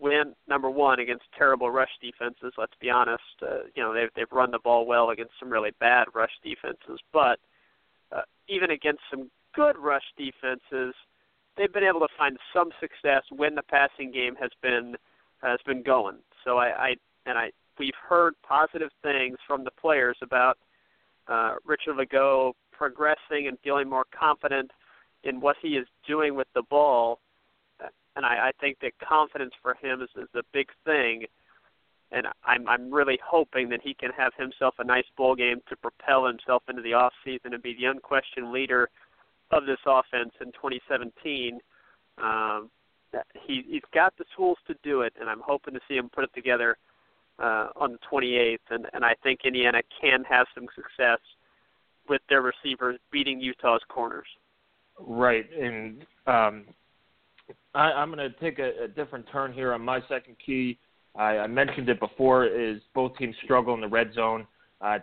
[0.00, 2.52] when number one against terrible rush defenses.
[2.58, 5.72] Let's be honest, uh, you know they've they've run the ball well against some really
[5.78, 7.38] bad rush defenses, but
[8.48, 10.94] even against some good rush defenses,
[11.56, 14.96] they've been able to find some success when the passing game has been
[15.42, 16.16] has been going.
[16.44, 16.94] So I, I
[17.26, 20.58] and I we've heard positive things from the players about
[21.28, 24.70] uh, Richard Lagow progressing and feeling more confident
[25.22, 27.20] in what he is doing with the ball.
[28.16, 31.24] And I, I think that confidence for him is, is a big thing.
[32.14, 35.76] And I'm I'm really hoping that he can have himself a nice bowl game to
[35.76, 38.88] propel himself into the off season and be the unquestioned leader
[39.50, 41.58] of this offense in 2017.
[42.22, 42.70] Um,
[43.46, 46.24] he, he's got the tools to do it, and I'm hoping to see him put
[46.24, 46.76] it together
[47.38, 48.58] uh, on the 28th.
[48.70, 51.18] And, and I think Indiana can have some success
[52.08, 54.26] with their receivers beating Utah's corners.
[54.98, 56.64] Right, and um,
[57.74, 60.78] I, I'm going to take a, a different turn here on my second key.
[61.16, 64.46] I, I mentioned it before: is both teams struggle in the red zone.
[64.80, 64.98] Uh,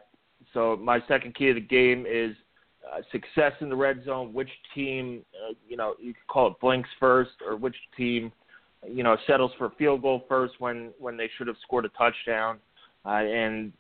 [0.54, 2.36] so my second key of the game is
[2.92, 6.60] uh, success in the red zone, which team, uh, you know, you could call it
[6.60, 8.32] blinks first, or which team,
[8.88, 12.58] you know, settles for field goal first when when they should have scored a touchdown.
[13.06, 13.72] Uh, and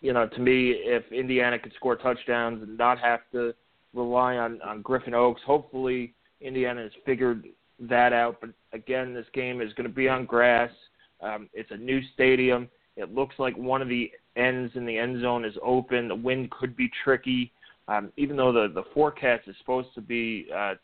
[0.00, 3.54] you know, to me, if Indiana could score touchdowns and not have to
[3.94, 7.46] rely on on Griffin Oakes, hopefully Indiana has figured
[7.80, 8.38] that out.
[8.40, 10.70] But again, this game is going to be on grass.
[11.20, 12.68] Um, it's a new stadium.
[12.96, 16.08] It looks like one of the ends in the end zone is open.
[16.08, 17.52] The wind could be tricky,
[17.88, 20.74] um, even though the the forecast is supposed to be uh,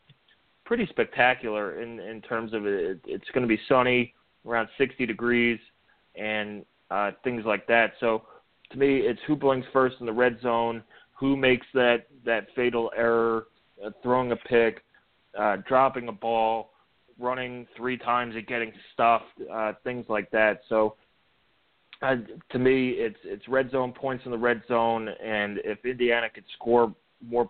[0.65, 2.99] pretty spectacular in in terms of it.
[3.05, 4.13] It's going to be sunny,
[4.45, 5.59] around 60 degrees,
[6.15, 7.93] and uh, things like that.
[7.99, 8.23] So
[8.71, 12.91] to me, it's who blinks first in the red zone, who makes that that fatal
[12.95, 13.47] error,
[13.83, 14.83] uh, throwing a pick,
[15.37, 16.72] uh, dropping a ball,
[17.19, 20.61] running three times and getting stuffed, uh, things like that.
[20.69, 20.95] So
[22.01, 22.15] uh,
[22.51, 26.43] to me, it's it's red zone points in the red zone, and if Indiana could
[26.55, 26.93] score
[27.25, 27.49] more,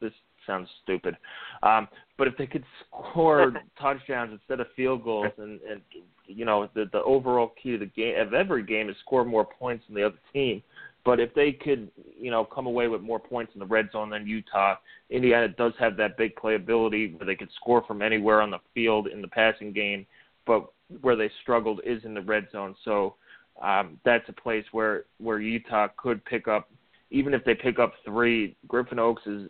[0.00, 0.12] this
[0.46, 1.16] sounds stupid,
[1.62, 5.80] um, but if they could score touchdowns instead of field goals, and, and
[6.26, 9.44] you know the the overall key to the game of every game is score more
[9.44, 10.62] points than the other team.
[11.04, 14.10] But if they could, you know, come away with more points in the red zone
[14.10, 14.76] than Utah,
[15.10, 19.08] Indiana does have that big playability where they could score from anywhere on the field
[19.08, 20.06] in the passing game.
[20.46, 22.76] But where they struggled is in the red zone.
[22.84, 23.16] So
[23.60, 26.70] um, that's a place where where Utah could pick up,
[27.10, 28.56] even if they pick up three.
[28.68, 29.48] Griffin Oakes is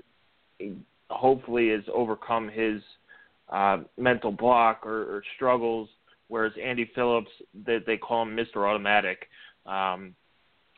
[1.10, 2.80] hopefully has overcome his
[3.50, 5.88] uh, mental block or, or struggles,
[6.28, 7.30] whereas Andy Phillips,
[7.66, 8.68] they, they call him Mr.
[8.68, 9.28] Automatic.
[9.66, 10.14] Um,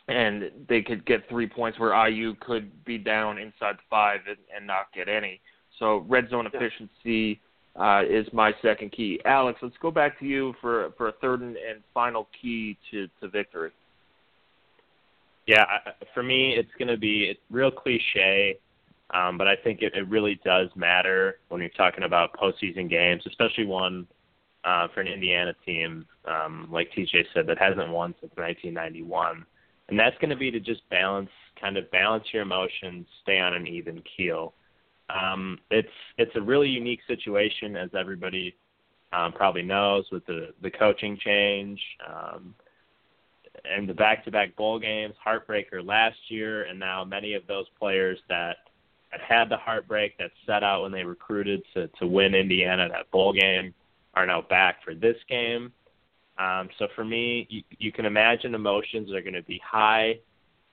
[0.08, 4.66] and they could get three points where IU could be down inside five and, and
[4.66, 5.40] not get any.
[5.78, 7.40] So red zone efficiency
[7.76, 9.20] uh, is my second key.
[9.24, 13.08] Alex, let's go back to you for for a third and, and final key to
[13.20, 13.70] to victory.
[15.46, 15.64] Yeah,
[16.14, 18.58] for me, it's going to be it's real cliche,
[19.12, 23.22] um, but I think it, it really does matter when you're talking about postseason games,
[23.26, 24.06] especially one
[24.64, 29.44] uh, for an Indiana team, um, like TJ said, that hasn't won since 1991
[29.88, 33.54] and that's going to be to just balance, kind of balance your emotions, stay on
[33.54, 34.54] an even keel.
[35.10, 38.56] Um, it's it's a really unique situation, as everybody
[39.12, 42.54] um, probably knows, with the the coaching change um,
[43.64, 48.56] and the back-to-back bowl games, heartbreaker last year, and now many of those players that
[49.10, 53.10] had had the heartbreak that set out when they recruited to to win Indiana that
[53.10, 53.74] bowl game
[54.14, 55.72] are now back for this game.
[56.38, 60.18] Um, so for me, you, you can imagine emotions are going to be high,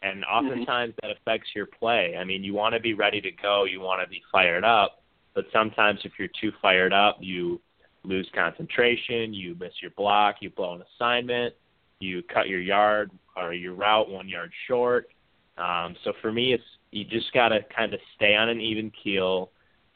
[0.02, 0.47] and mm-hmm.
[0.47, 2.15] oftentimes that affects your play.
[2.19, 5.04] I mean, you want to be ready to go, you want to be fired up,
[5.36, 7.62] but sometimes if you're too fired up, you
[8.04, 11.54] lose concentration, you miss your block, you blow an assignment,
[12.00, 15.10] you cut your yard or your route one yard short.
[15.58, 18.91] Um, so for me, it's you just got to kind of stay on an even
[19.04, 19.52] keel.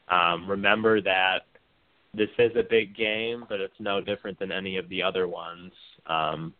[0.08, 1.40] Um, remember that
[2.16, 5.72] this is a big game, but it's no different than any of the other ones.
[6.06, 6.54] Um,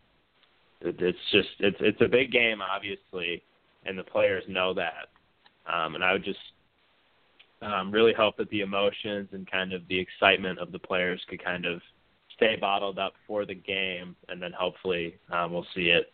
[0.81, 3.43] it, it's just it's it's a big game, obviously,
[3.85, 5.09] and the players know that.
[5.71, 6.39] Um, and I would just
[7.61, 11.43] um, really hope that the emotions and kind of the excitement of the players could
[11.43, 11.81] kind of
[12.35, 16.13] stay bottled up for the game, and then hopefully um, we'll see it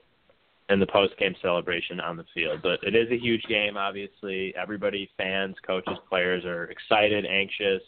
[0.70, 2.62] in the post game celebration on the field.
[2.64, 4.56] But it is a huge game, obviously.
[4.56, 7.82] Everybody, fans, coaches, players are excited, anxious.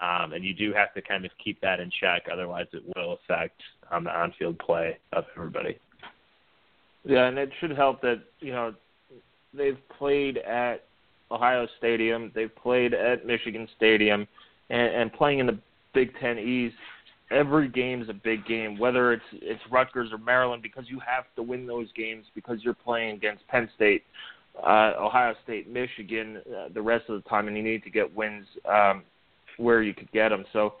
[0.00, 3.18] Um, and you do have to kind of keep that in check, otherwise it will
[3.24, 5.76] affect um, the on-field play of everybody.
[7.04, 8.74] Yeah, and it should help that you know
[9.54, 10.84] they've played at
[11.30, 14.26] Ohio Stadium, they've played at Michigan Stadium,
[14.70, 15.58] and, and playing in the
[15.94, 16.76] Big Ten East.
[17.30, 21.24] Every game is a big game, whether it's it's Rutgers or Maryland, because you have
[21.36, 24.04] to win those games because you're playing against Penn State,
[24.62, 28.14] uh, Ohio State, Michigan, uh, the rest of the time, and you need to get
[28.14, 29.02] wins um,
[29.58, 30.44] where you could get them.
[30.52, 30.74] So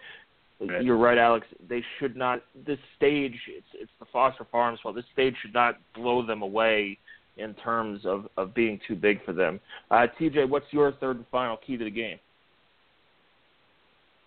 [0.60, 0.82] right.
[0.82, 1.46] you're right, Alex.
[1.68, 2.42] They should not.
[2.66, 6.98] This stage, it's it's the Foster Farms Well, This stage should not blow them away
[7.36, 9.60] in terms of of being too big for them.
[9.90, 12.18] Uh, TJ, what's your third and final key to the game?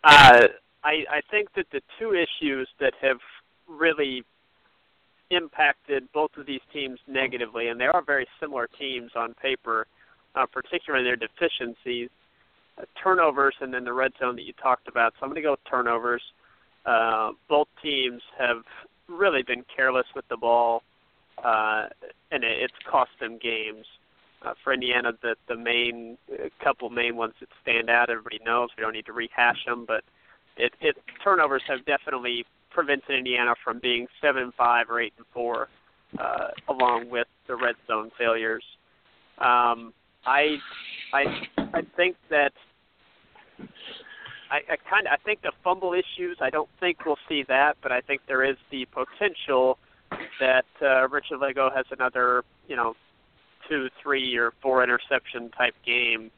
[0.04, 0.48] Uh,
[0.84, 3.20] I I think that the two issues that have
[3.68, 4.24] really
[5.30, 9.88] impacted both of these teams negatively, and they are very similar teams on paper,
[10.36, 12.10] uh, particularly their deficiencies,
[13.02, 15.14] turnovers and then the red zone that you talked about.
[15.14, 16.22] So I'm going to go with turnovers.
[16.86, 18.64] Uh, both teams have
[19.08, 20.84] really been careless with the ball,
[21.44, 21.86] uh,
[22.32, 23.86] and it, it's cost them games.
[24.44, 26.18] Uh, for Indiana, the the main
[26.64, 28.70] couple main ones that stand out, everybody knows.
[28.76, 30.04] We don't need to rehash them, but
[30.58, 35.28] it, it turnovers have definitely prevented Indiana from being seven and five or eight and
[35.32, 35.68] four,
[36.18, 38.64] uh, along with the red zone failures.
[39.38, 39.94] Um,
[40.26, 40.58] I
[41.14, 41.24] I
[41.74, 42.54] I think that
[44.52, 46.38] I, I kind of I think the fumble issues.
[46.42, 49.78] I don't think we'll see that, but I think there is the potential
[50.40, 52.96] that uh, Richard Lagow has another, you know,
[53.70, 56.30] two, three, or four interception type game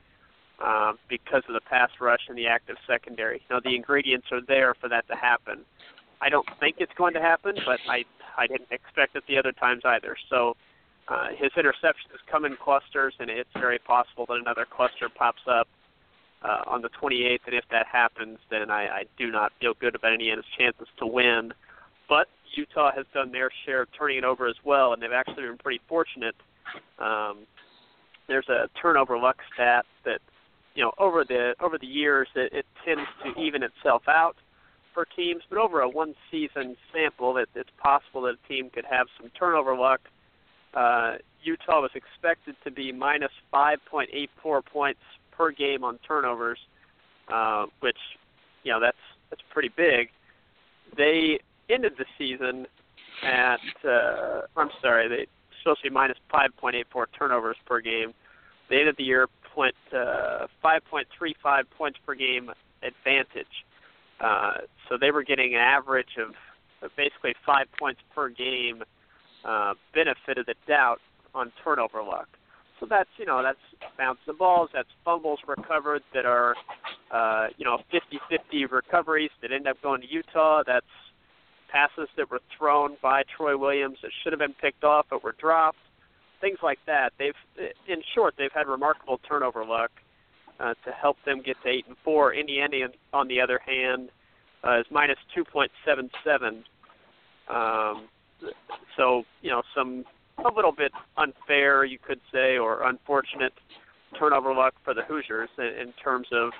[0.64, 3.41] uh, because of the pass rush and the active secondary.
[3.49, 5.66] You know, the ingredients are there for that to happen.
[6.22, 8.05] I don't think it's going to happen, but I
[8.38, 10.16] I didn't expect it the other times either.
[10.30, 10.55] So
[11.07, 15.68] uh, his interceptions come in clusters, and it's very possible that another cluster pops up
[16.44, 17.39] uh, on the 28th.
[17.46, 21.08] And if that happens, then I, I do not feel good about Indiana's chances to
[21.08, 21.54] win.
[22.10, 25.44] But Utah has done their share of turning it over as well, and they've actually
[25.44, 26.36] been pretty fortunate.
[27.00, 27.39] Um,
[28.28, 30.20] there's a turnover luck stat that
[30.76, 34.36] you know over the over the years it, it tends to even itself out
[34.94, 38.86] for teams, but over a one season sample, it, it's possible that a team could
[38.86, 40.02] have some turnover luck.
[40.74, 45.00] Uh, Utah was expected to be minus 5.84 points
[45.36, 46.59] per game on turnovers,
[47.31, 47.97] uh, which
[48.63, 48.97] you know that's
[49.29, 50.09] that's pretty big.
[50.95, 52.67] They ended the season
[53.23, 55.27] at uh, I'm sorry, they
[55.61, 58.13] supposed to be minus 5.84 turnovers per game.
[58.69, 63.65] They ended the year point uh, 5.35 points per game advantage.
[64.19, 64.53] Uh,
[64.88, 66.34] so they were getting an average of,
[66.97, 68.84] basically five points per game
[69.45, 70.99] uh, benefit of the doubt
[71.34, 72.27] on turnover luck.
[72.80, 73.57] So that's you know that's
[73.97, 76.55] bouncing balls, that's fumbles recovered that are
[77.11, 80.63] uh, you know 50-50 recoveries that end up going to Utah.
[80.65, 80.86] That's
[81.74, 85.36] passes that were thrown by Troy Williams that should have been picked off but were
[85.39, 85.80] dropped.
[86.39, 87.13] Things like that.
[87.17, 87.34] They've,
[87.88, 89.89] in short, they've had remarkable turnover luck
[90.59, 92.34] uh, to help them get to eight and four.
[92.34, 94.09] Indiana, on the other hand,
[94.63, 96.63] uh, is minus two point seven seven.
[97.49, 98.07] Um,
[98.95, 100.05] so you know some
[100.38, 103.53] a little bit unfair, you could say, or unfortunate
[104.17, 106.51] turnover luck for the Hoosiers in, in terms of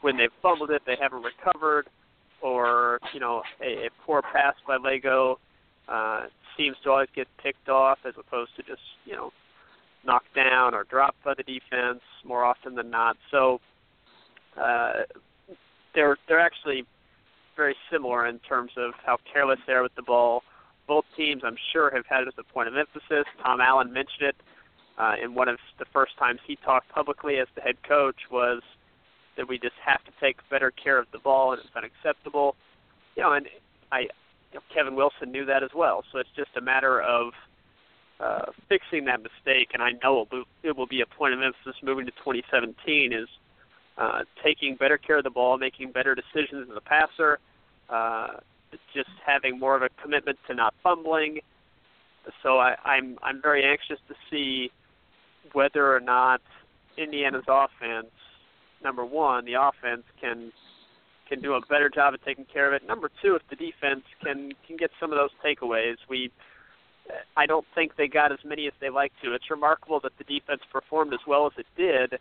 [0.00, 1.88] when they've fumbled it, they haven't recovered,
[2.42, 5.36] or you know a, a poor pass by Lagow
[5.88, 6.22] uh,
[6.56, 9.30] seems to always get picked off as opposed to just you know
[10.04, 13.16] knocked down or dropped by the defense more often than not.
[13.30, 13.60] So
[14.60, 15.02] uh,
[15.94, 16.84] they're they're actually
[17.56, 20.42] very similar in terms of how careless they are with the ball.
[20.86, 23.24] Both teams, I'm sure, have had it as a point of emphasis.
[23.42, 24.36] Tom Allen mentioned it
[24.98, 28.62] uh, in one of the first times he talked publicly as the head coach was
[29.36, 32.54] that we just have to take better care of the ball and it's unacceptable.
[33.16, 33.46] You know, and
[33.90, 34.08] I, you
[34.54, 36.04] know, Kevin Wilson knew that as well.
[36.12, 37.32] So it's just a matter of
[38.20, 40.26] uh, fixing that mistake, and I know
[40.62, 43.28] it will, be a point of emphasis moving to 2017 is
[43.98, 47.38] uh, taking better care of the ball, making better decisions as a passer,
[47.88, 48.28] uh,
[48.94, 51.40] just having more of a commitment to not fumbling.
[52.42, 54.70] So I, I'm I'm very anxious to see
[55.52, 56.40] whether or not
[56.96, 58.10] Indiana's offense,
[58.82, 60.52] number one, the offense can
[61.28, 62.86] can do a better job of taking care of it.
[62.86, 66.30] Number two, if the defense can can get some of those takeaways, we
[67.36, 69.34] I don't think they got as many as they like to.
[69.34, 72.18] It's remarkable that the defense performed as well as it did,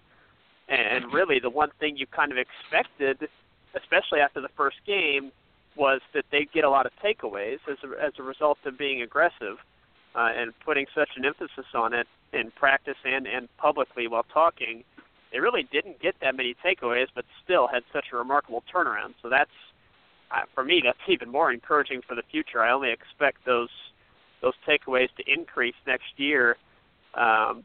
[0.67, 3.29] and really the one thing you kind of expected,
[3.75, 5.31] especially after the first game,
[5.75, 9.01] was that they'd get a lot of takeaways as a, as a result of being
[9.01, 9.57] aggressive
[10.15, 14.83] uh, and putting such an emphasis on it in practice and and publicly while talking.
[15.31, 19.15] They really didn't get that many takeaways, but still had such a remarkable turnaround.
[19.21, 19.49] So that's
[20.31, 22.61] uh, for me, that's even more encouraging for the future.
[22.61, 23.69] I only expect those
[24.41, 26.57] those takeaways to increase next year
[27.15, 27.63] um,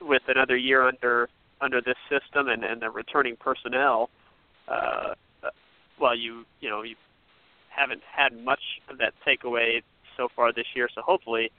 [0.00, 1.28] with another year under
[1.60, 4.10] under this system and, and the returning personnel.
[4.68, 5.14] Uh,
[6.00, 6.96] well, you you know you
[7.74, 9.82] haven't had much of that takeaway
[10.16, 11.50] so far this year, so hopefully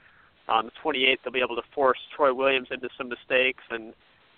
[0.48, 3.94] on the 28th they'll be able to force Troy Williams into some mistakes and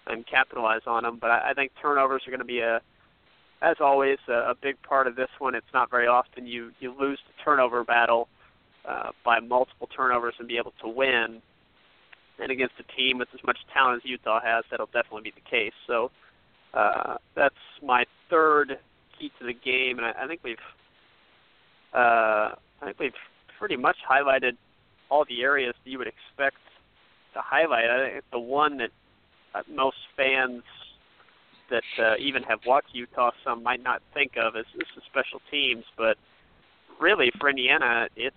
[0.08, 1.18] and capitalize on them.
[1.20, 2.80] But I, I think turnovers are going to be a
[3.62, 5.54] as always a, a big part of this one.
[5.54, 8.28] It's not very often you you lose the turnover battle
[8.88, 11.42] uh, by multiple turnovers and be able to win.
[12.38, 15.50] And against a team with as much talent as Utah has, that'll definitely be the
[15.50, 15.72] case.
[15.86, 16.10] So
[16.74, 18.78] uh, that's my third
[19.18, 20.58] key to the game, and I, I think we've
[21.95, 23.12] uh, I think we've
[23.59, 24.57] pretty much highlighted
[25.09, 26.57] all the areas that you would expect
[27.34, 27.84] to highlight.
[27.84, 28.91] I think the one that
[29.55, 30.62] uh, most fans
[31.70, 35.41] that uh, even have watched Utah some might not think of is, is the special
[35.51, 36.16] teams, but
[37.01, 38.37] really for Indiana, it's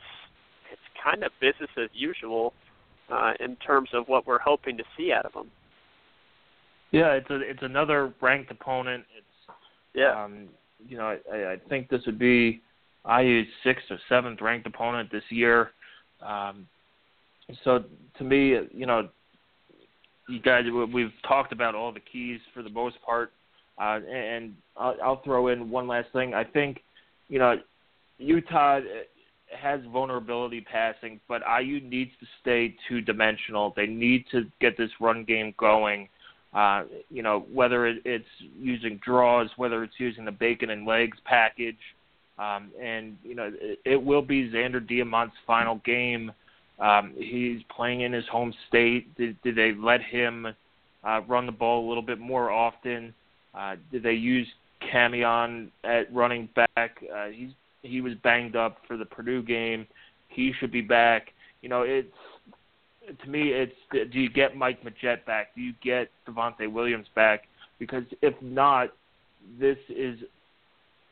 [0.71, 2.53] it's kind of business as usual
[3.09, 5.49] uh, in terms of what we're hoping to see out of them.
[6.91, 9.05] Yeah, it's a it's another ranked opponent.
[9.15, 9.55] It's
[9.93, 10.23] yeah.
[10.23, 10.49] Um,
[10.87, 12.61] you know, I, I think this would be
[13.09, 15.71] IU's sixth or seventh ranked opponent this year.
[16.25, 16.67] Um,
[17.63, 17.83] so
[18.17, 19.09] to me, you know,
[20.27, 23.31] you guys, we've talked about all the keys for the most part,
[23.79, 26.33] uh, and I'll, I'll throw in one last thing.
[26.33, 26.81] I think,
[27.29, 27.55] you know,
[28.19, 28.81] Utah
[29.57, 33.73] has vulnerability passing, but IU needs to stay two dimensional.
[33.75, 36.09] They need to get this run game going.
[36.53, 38.25] Uh, you know, whether it, it's
[38.57, 41.77] using draws, whether it's using the bacon and legs package,
[42.39, 46.31] Um, and you know it, it will be Zander Diamont's final game.
[46.79, 49.13] Um, he's playing in his home state.
[49.17, 50.47] Did, did they let him
[51.03, 53.13] uh, run the ball a little bit more often?
[53.53, 54.47] Uh, did they use
[54.81, 57.03] Camion at running back?
[57.13, 59.85] Uh, he's he was banged up for the Purdue game.
[60.29, 61.33] He should be back.
[61.61, 62.07] You know, it's
[63.21, 65.55] to me, it's do you get Mike Majette back?
[65.55, 67.43] Do you get Devontae Williams back?
[67.79, 68.89] Because if not,
[69.59, 70.19] this is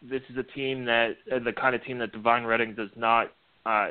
[0.01, 3.31] this is a team that uh, the kind of team that Devine Redding does not
[3.65, 3.89] uh,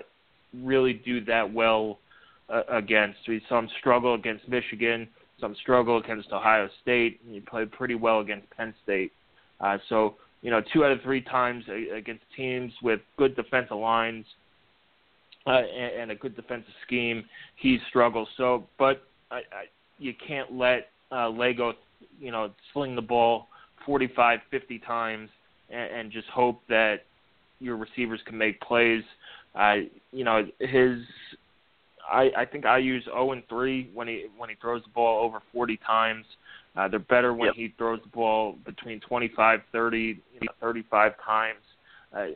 [0.63, 1.99] really do that well
[2.49, 3.19] uh, against.
[3.29, 5.09] We saw him struggle against Michigan,
[5.41, 9.13] some struggle against Ohio State, and he played pretty well against Penn State.
[9.61, 14.25] Uh, so you know, two out of three times against teams with good defensive lines
[15.47, 17.25] uh, and, and a good defensive scheme,
[17.57, 18.29] he struggles.
[18.37, 19.65] So, but I, I,
[19.99, 21.73] you can't let uh, Lagow,
[22.21, 23.49] you know, sling the ball
[23.87, 25.31] 45, 50 times
[25.71, 27.05] and, and just hope that
[27.61, 29.03] your receivers can make plays.
[29.55, 29.77] Uh,
[30.13, 30.99] you know, his
[32.11, 35.25] I, I think I use 0 and 3 when he when he throws the ball
[35.25, 36.25] over 40 times.
[36.77, 37.55] Uh, they're better when yep.
[37.55, 40.21] he throws the ball between 25, 30,
[40.61, 41.59] 35 times.
[42.15, 42.27] Uh,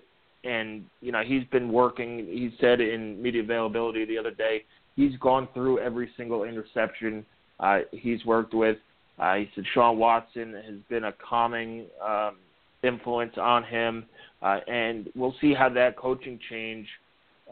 [0.45, 2.19] and you know he's been working.
[2.19, 4.65] He said in media availability the other day
[4.97, 7.25] he's gone through every single interception
[7.61, 8.79] uh, he's worked with.
[9.19, 12.37] Uh, he said Sean Watson has been a calming um,
[12.83, 14.07] influence on him,
[14.43, 16.87] uh, and we'll see how that coaching change,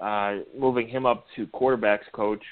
[0.00, 2.42] uh, moving him up to quarterbacks coach,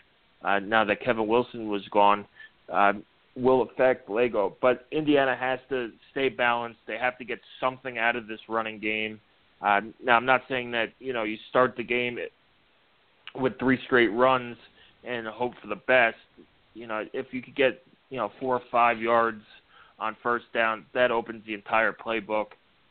[0.45, 2.27] uh, now that Kevin Wilson was gone,
[2.73, 2.93] uh,
[3.37, 4.55] will affect Lagow.
[4.61, 6.81] But Indiana has to stay balanced.
[6.87, 9.21] They have to get something out of this running game.
[9.63, 12.19] Uh, now, I'm not saying that you know you start the game
[13.35, 14.57] with three straight runs
[15.05, 16.17] and hope for the best.
[16.75, 19.43] You know, if you could get you know four or five yards
[19.99, 22.47] on first down, that opens the entire playbook,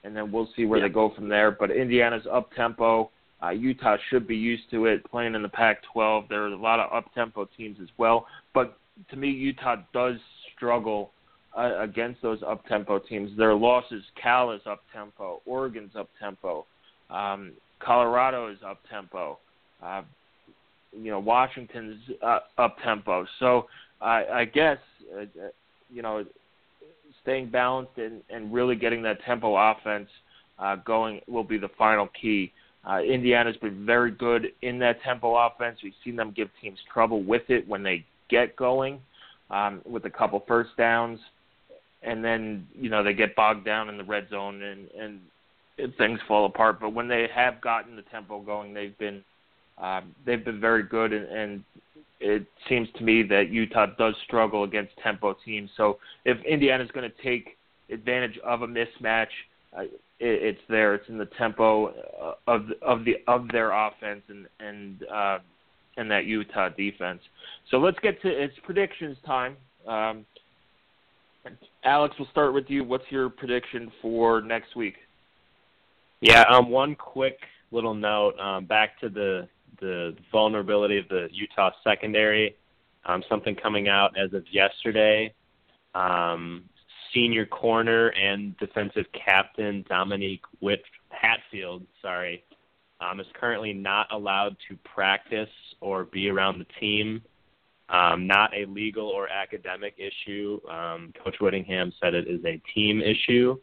[0.05, 0.87] and then we'll see where yeah.
[0.87, 1.51] they go from there.
[1.51, 3.09] But Indiana's up tempo.
[3.43, 6.29] Uh, Utah should be used to it playing in the Pac-12.
[6.29, 8.77] There are a lot of up tempo teams as well, but
[9.09, 10.15] to me, Utah does
[10.55, 11.11] struggle
[11.57, 13.37] uh, against those up tempo teams.
[13.37, 16.65] Their losses: Cal is up tempo, Oregon's up tempo,
[17.09, 19.37] um, Colorado is up tempo.
[19.83, 20.03] Uh,
[20.97, 23.25] you know, Washington's uh, up tempo.
[23.39, 23.67] So
[24.01, 24.77] I, I guess
[25.13, 25.25] uh,
[25.93, 26.25] you know,
[27.25, 30.07] staying balanced and, and really getting that tempo offense
[30.59, 32.51] uh, going will be the final key.
[32.89, 35.79] Uh, Indiana's been very good in that tempo offense.
[35.83, 39.01] We've seen them give teams trouble with it when they get going,
[39.49, 41.19] um, with a couple first downs
[42.05, 45.19] and then you know they get bogged down in the red zone and and
[45.97, 46.79] things fall apart.
[46.79, 49.23] But when they have gotten the tempo going, they've been
[49.77, 51.63] um, they've been very good, and, and
[52.19, 55.69] it seems to me that Utah does struggle against tempo teams.
[55.75, 57.57] So if Indiana's going to take
[57.91, 59.27] advantage of a mismatch,
[59.77, 60.95] uh, it, it's there.
[60.95, 65.39] It's in the tempo uh, of of the of their offense and and uh,
[65.97, 67.21] and that Utah defense.
[67.69, 69.57] So let's get to it's predictions time.
[69.87, 70.25] Um,
[71.83, 72.83] Alex, we'll start with you.
[72.83, 74.95] What's your prediction for next week?
[76.21, 77.37] Yeah, um, one quick
[77.71, 79.47] little note um, back to the
[79.79, 82.55] the vulnerability of the Utah secondary.
[83.05, 85.33] Um, something coming out as of yesterday.
[85.93, 86.63] Um,
[87.13, 92.43] senior corner and defensive captain Dominique Whit Hatfield, sorry,
[92.99, 95.49] um, is currently not allowed to practice
[95.81, 97.21] or be around the team
[97.89, 100.59] um, not a legal or academic issue.
[100.69, 103.57] Um, Coach Whittingham said it is a team issue.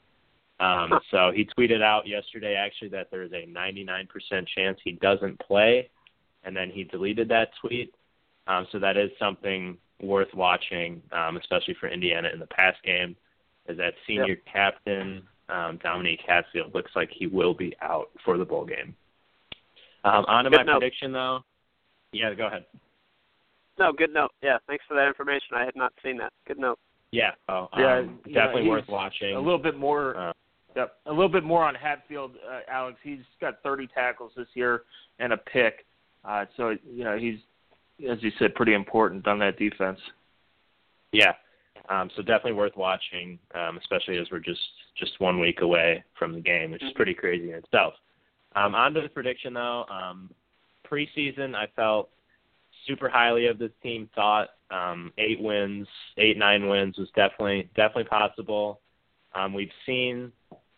[0.60, 4.06] Um, so he tweeted out yesterday actually that there is a 99%
[4.54, 5.90] chance he doesn't play,
[6.44, 7.94] and then he deleted that tweet.
[8.46, 13.16] Um, so that is something worth watching, um, especially for Indiana in the past game.
[13.68, 14.38] Is that senior yep.
[14.52, 18.94] captain um, Dominique Hatfield looks like he will be out for the bowl game.
[20.04, 20.80] Um, on to my note.
[20.80, 21.40] prediction though.
[22.12, 22.64] Yeah, go ahead.
[23.78, 24.32] No, good note.
[24.42, 25.54] Yeah, thanks for that information.
[25.54, 26.32] I had not seen that.
[26.46, 26.78] Good note.
[27.10, 27.32] Yeah.
[27.48, 27.98] Oh, yeah.
[27.98, 29.34] Um, definitely worth watching.
[29.34, 30.16] A little bit more.
[30.16, 30.32] Uh,
[30.76, 30.96] yep.
[31.06, 32.98] A little bit more on Hatfield, uh, Alex.
[33.02, 34.82] He's got 30 tackles this year
[35.18, 35.86] and a pick.
[36.24, 37.38] Uh, so you know he's,
[38.08, 39.98] as you said, pretty important on that defense.
[41.12, 41.32] Yeah.
[41.88, 44.60] Um, so definitely worth watching, um, especially as we're just
[44.98, 46.96] just one week away from the game, which is mm-hmm.
[46.96, 47.94] pretty crazy in itself.
[48.54, 49.84] Um, on to the prediction though.
[49.90, 50.30] Um,
[50.88, 52.10] preseason, I felt
[52.86, 54.08] super highly of this team.
[54.14, 58.80] Thought um, eight wins, eight nine wins was definitely definitely possible.
[59.34, 60.30] Um, we've seen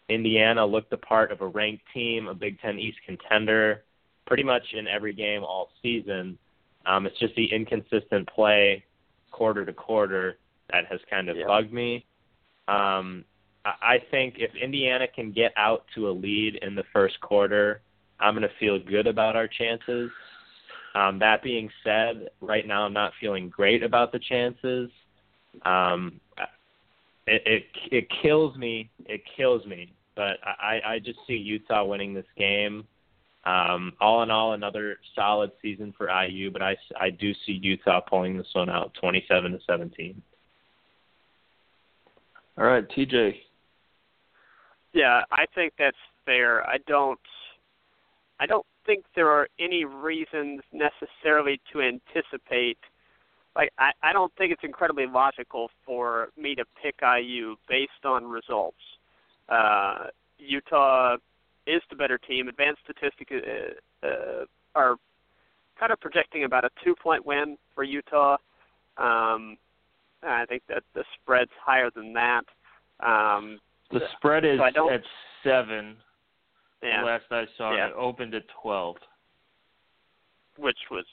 [0.09, 3.82] Indiana look the part of a ranked team, a Big Ten East contender,
[4.27, 6.39] pretty much in every game all season.
[6.87, 8.85] Um, it's just the inconsistent play
[9.31, 10.39] quarter to quarter
[10.70, 12.05] that has kind of bugged me.
[12.68, 13.25] Um,
[13.64, 17.81] I think if Indiana can get out to a lead in the first quarter,
[18.20, 20.11] I'm going to feel good about our chances.
[20.95, 24.91] Um, that being said, right now I'm not feeling great about the chances.
[25.64, 26.20] Um,
[27.27, 28.91] it, it it kills me.
[29.07, 29.93] It kills me.
[30.14, 32.87] But I I just see Utah winning this game.
[33.47, 38.01] Um, all in all, another solid season for IU, but I, I do see Utah
[38.01, 40.22] pulling this one out, 27 to 17.
[42.57, 43.34] All right, TJ.
[44.95, 46.66] Yeah, I think that's fair.
[46.68, 47.18] I don't
[48.40, 52.78] I don't think there are any reasons necessarily to anticipate
[53.57, 58.24] like I, I don't think it's incredibly logical for me to pick IU based on
[58.24, 58.76] results.
[59.49, 60.07] Uh,
[60.38, 61.16] Utah
[61.66, 62.48] is the better team.
[62.48, 64.44] Advanced statistics uh, uh,
[64.74, 64.96] are
[65.78, 68.36] kind of projecting about a two-point win for Utah.
[68.96, 69.56] Um,
[70.22, 72.44] I think that the spread's higher than that.
[73.00, 73.60] Um,
[73.90, 75.02] the spread is so at
[75.42, 75.96] seven.
[76.82, 77.02] Yeah.
[77.02, 77.88] Last I saw, yeah.
[77.88, 78.96] it opened at twelve,
[80.58, 81.04] which was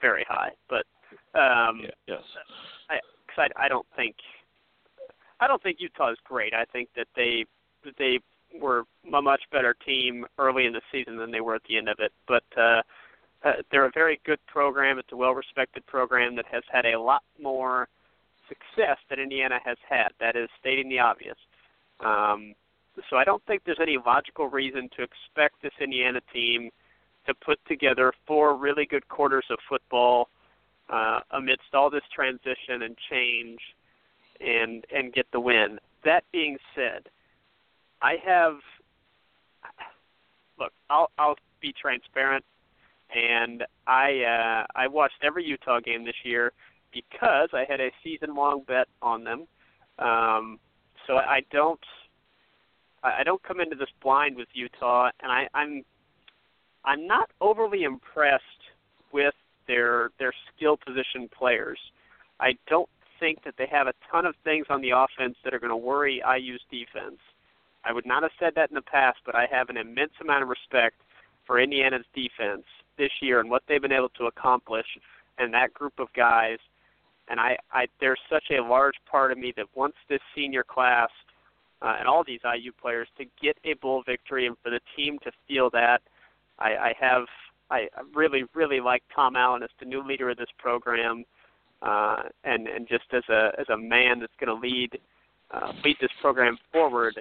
[0.00, 0.50] very high.
[0.68, 0.84] But
[1.38, 2.22] um, yeah, yes,
[2.90, 2.98] I,
[3.34, 4.14] cause I I don't think
[5.40, 6.54] I don't think Utah is great.
[6.54, 7.44] I think that they
[7.84, 8.20] that they
[8.60, 8.84] were
[9.14, 11.98] a much better team early in the season than they were at the end of
[11.98, 12.12] it.
[12.26, 12.82] But uh,
[13.44, 14.98] uh, they're a very good program.
[14.98, 17.88] It's a well-respected program that has had a lot more
[18.48, 20.08] success that Indiana has had.
[20.20, 21.36] That is stating the obvious.
[22.00, 22.54] Um,
[23.08, 26.70] so I don't think there's any logical reason to expect this Indiana team
[27.26, 30.28] to put together four really good quarters of football
[30.90, 33.60] uh, amidst all this transition and change
[34.40, 35.78] and and get the win.
[36.04, 37.08] That being said,
[38.02, 38.54] I have
[40.58, 40.72] look.
[40.90, 42.44] I'll I'll be transparent,
[43.14, 46.52] and I uh, I watched every Utah game this year
[46.92, 49.46] because I had a season long bet on them.
[49.98, 50.58] Um,
[51.06, 51.80] so I don't
[53.02, 55.84] I don't come into this blind with Utah, and I, I'm
[56.84, 58.42] I'm not overly impressed
[59.12, 59.34] with
[59.66, 61.78] their their skill position players.
[62.40, 62.88] I don't
[63.20, 65.76] think that they have a ton of things on the offense that are going to
[65.76, 67.20] worry IU's defense.
[67.84, 70.42] I would not have said that in the past, but I have an immense amount
[70.42, 70.96] of respect
[71.46, 72.64] for Indiana's defense
[72.98, 74.86] this year and what they've been able to accomplish
[75.38, 76.58] and that group of guys.
[77.28, 81.08] And I, I there's such a large part of me that wants this senior class
[81.80, 85.18] uh, and all these IU players to get a bowl victory and for the team
[85.24, 86.02] to feel that.
[86.58, 87.24] I, I have
[87.70, 91.24] I really really like Tom Allen as the new leader of this program,
[91.80, 94.98] uh, and and just as a as a man that's going to lead
[95.52, 97.20] uh, lead this program forward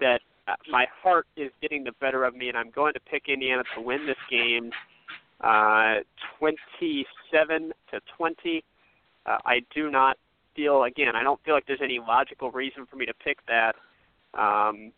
[0.00, 3.28] that uh, my heart is getting the better of me, and I'm going to pick
[3.28, 4.70] Indiana to win this game,
[5.40, 5.96] uh,
[6.38, 8.64] 27 to 20.
[9.26, 10.16] Uh, I do not
[10.56, 11.14] feel again.
[11.14, 13.76] I don't feel like there's any logical reason for me to pick that.
[14.34, 14.92] Um,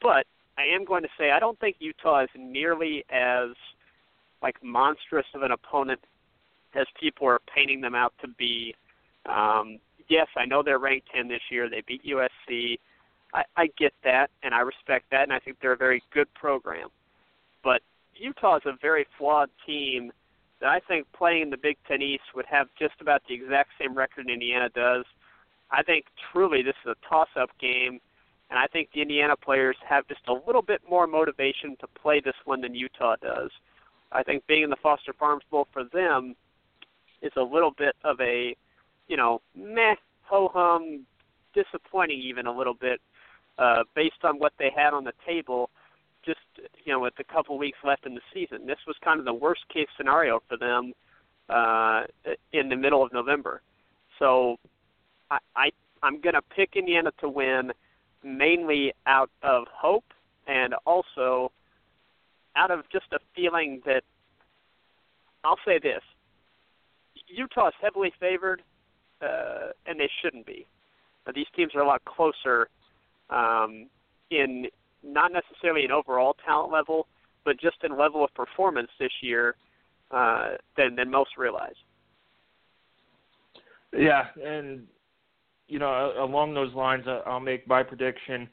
[0.00, 3.50] but I am going to say I don't think Utah is nearly as
[4.42, 6.00] like monstrous of an opponent
[6.74, 8.74] as people are painting them out to be.
[9.26, 11.68] Um, yes, I know they're ranked 10 this year.
[11.68, 12.78] They beat USC.
[13.34, 16.32] I, I get that, and I respect that, and I think they're a very good
[16.34, 16.88] program.
[17.62, 17.82] But
[18.14, 20.12] Utah is a very flawed team
[20.60, 23.70] that I think playing in the Big Ten East would have just about the exact
[23.80, 25.04] same record Indiana does.
[25.70, 28.00] I think truly this is a toss-up game,
[28.50, 32.20] and I think the Indiana players have just a little bit more motivation to play
[32.20, 33.50] this one than Utah does.
[34.10, 36.34] I think being in the Foster Farms Bowl for them
[37.20, 38.56] is a little bit of a,
[39.06, 41.04] you know, meh, ho hum,
[41.54, 43.00] disappointing even a little bit
[43.58, 45.70] uh, based on what they had on the table
[46.24, 46.40] just
[46.84, 48.66] you know with a couple weeks left in the season.
[48.66, 50.92] This was kind of the worst case scenario for them
[51.48, 52.02] uh,
[52.52, 53.62] in the middle of November.
[54.18, 54.56] So
[55.30, 55.70] I, I
[56.02, 57.72] I'm going to pick Indiana to win
[58.22, 60.04] mainly out of hope
[60.46, 61.52] and also
[62.56, 64.02] out of just a feeling that
[65.44, 66.02] I'll say this:
[67.28, 68.62] Utah is heavily favored,
[69.22, 70.66] uh, and they shouldn't be.
[71.24, 72.68] But these teams are a lot closer
[73.30, 73.88] um,
[74.30, 74.66] in
[75.02, 77.06] not necessarily an overall talent level,
[77.44, 79.56] but just in level of performance this year
[80.10, 81.74] uh, than than most realize.
[83.96, 84.82] Yeah, and
[85.66, 88.48] you know, along those lines, I'll make my prediction.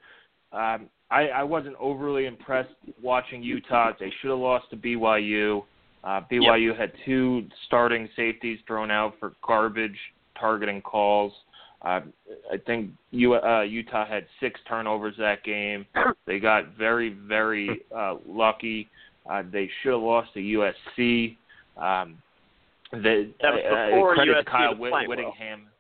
[0.52, 3.92] Um, I, I wasn't overly impressed watching Utah.
[4.00, 5.64] They should have lost to BYU.
[6.04, 6.78] Uh, BYU yep.
[6.78, 9.98] had two starting safeties thrown out for garbage
[10.40, 11.32] targeting calls.
[11.82, 12.02] Uh,
[12.52, 15.86] I think U, uh, Utah had six turnovers that game.
[16.28, 18.90] They got very, very uh, lucky.
[19.30, 21.38] Uh, they should have lost to USC.
[21.78, 22.18] Um,
[22.92, 25.60] the, that was uh, before credit USC Kyle was Whit- playing Whittingham.
[25.62, 25.72] Well.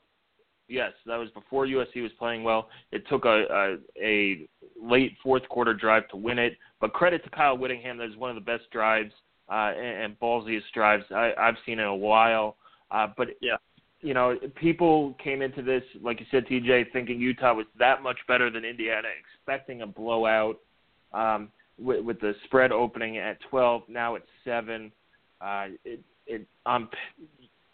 [0.68, 2.70] Yes, that was before USC was playing well.
[2.92, 4.48] It took a, a a
[4.82, 7.98] late fourth quarter drive to win it, but credit to Kyle Whittingham.
[7.98, 9.12] That is one of the best drives
[9.50, 12.56] uh, and, and ballsiest drives I, I've seen in a while.
[12.92, 13.58] Uh, but yeah,
[14.02, 18.18] you know, people came into this, like you said, TJ, thinking Utah was that much
[18.28, 20.60] better than Indiana, expecting a blowout.
[21.14, 24.92] Um, with, with the spread opening at 12, now it's seven.
[25.42, 26.90] Uh, it, it, um,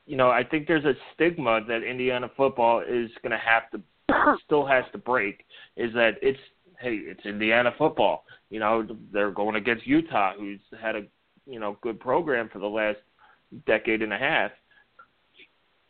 [0.05, 4.37] you know, I think there's a stigma that Indiana football is going to have to
[4.45, 5.45] still has to break.
[5.77, 6.39] Is that it's
[6.79, 8.25] hey, it's Indiana football.
[8.49, 11.03] You know, they're going against Utah, who's had a
[11.45, 12.97] you know good program for the last
[13.65, 14.51] decade and a half.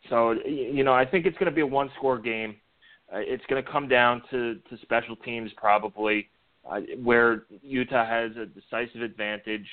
[0.08, 2.56] So you know, I think it's going to be a one-score game.
[3.12, 6.28] Uh, it's going to come down to to special teams probably,
[6.68, 9.66] uh, where Utah has a decisive advantage.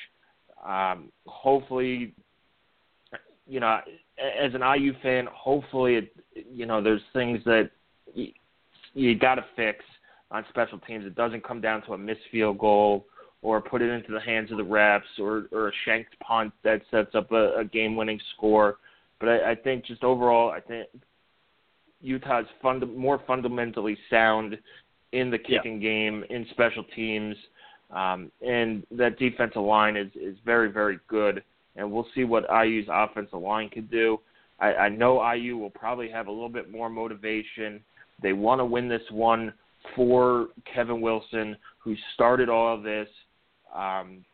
[0.65, 2.13] Um, hopefully,
[3.47, 3.79] you know,
[4.17, 6.15] as an IU fan, hopefully, it,
[6.51, 7.71] you know, there's things that
[8.13, 8.27] you,
[8.93, 9.83] you got to fix
[10.31, 11.05] on special teams.
[11.05, 13.05] It doesn't come down to a missed field goal
[13.41, 16.81] or put it into the hands of the refs or, or a shanked punt that
[16.91, 18.77] sets up a, a game-winning score.
[19.19, 20.87] But I, I think just overall, I think
[22.01, 24.57] Utah's fund, more fundamentally sound
[25.11, 25.89] in the kicking yeah.
[25.89, 27.35] game, in special teams,
[27.91, 31.43] um, and that defensive line is is very very good.
[31.75, 34.19] And we'll see what IU's offensive line can do.
[34.59, 37.81] I, I know IU will probably have a little bit more motivation.
[38.21, 39.53] They want to win this one
[39.95, 43.07] for Kevin Wilson, who started all of this.
[43.73, 44.25] Um,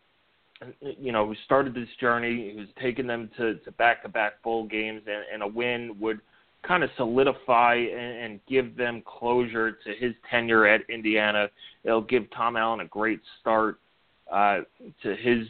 [0.80, 5.24] you know, who started this journey, who's taken them to, to back-to-back bowl games, and,
[5.34, 6.22] and a win would
[6.64, 11.50] kind of solidify and, and give them closure to his tenure at Indiana.
[11.84, 13.80] It'll give Tom Allen a great start
[14.32, 14.60] uh,
[15.04, 15.48] to his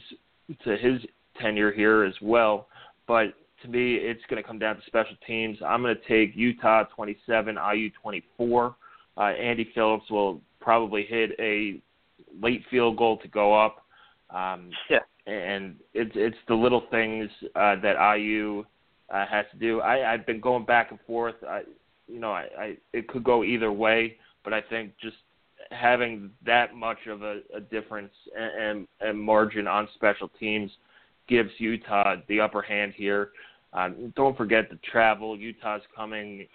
[0.64, 1.02] to his
[1.42, 2.68] tenure here as well.
[3.08, 5.58] But to me, it's going to come down to special teams.
[5.66, 8.76] I'm going to take Utah 27, IU 24.
[9.18, 11.82] Uh, Andy Phillips will probably hit a
[12.42, 13.85] late field goal to go up.
[14.36, 15.00] Um, yeah.
[15.28, 18.64] And it's it's the little things uh, that IU
[19.10, 19.82] uh, has to do.
[19.82, 21.36] I, I've been going back and forth.
[21.48, 21.62] I,
[22.08, 25.16] you know, I, I it could go either way, but I think just
[25.72, 30.70] having that much of a, a difference and, and, and margin on special teams
[31.28, 33.30] gives Utah the upper hand here.
[33.74, 35.36] Um, don't forget the travel.
[35.36, 36.46] Utah's coming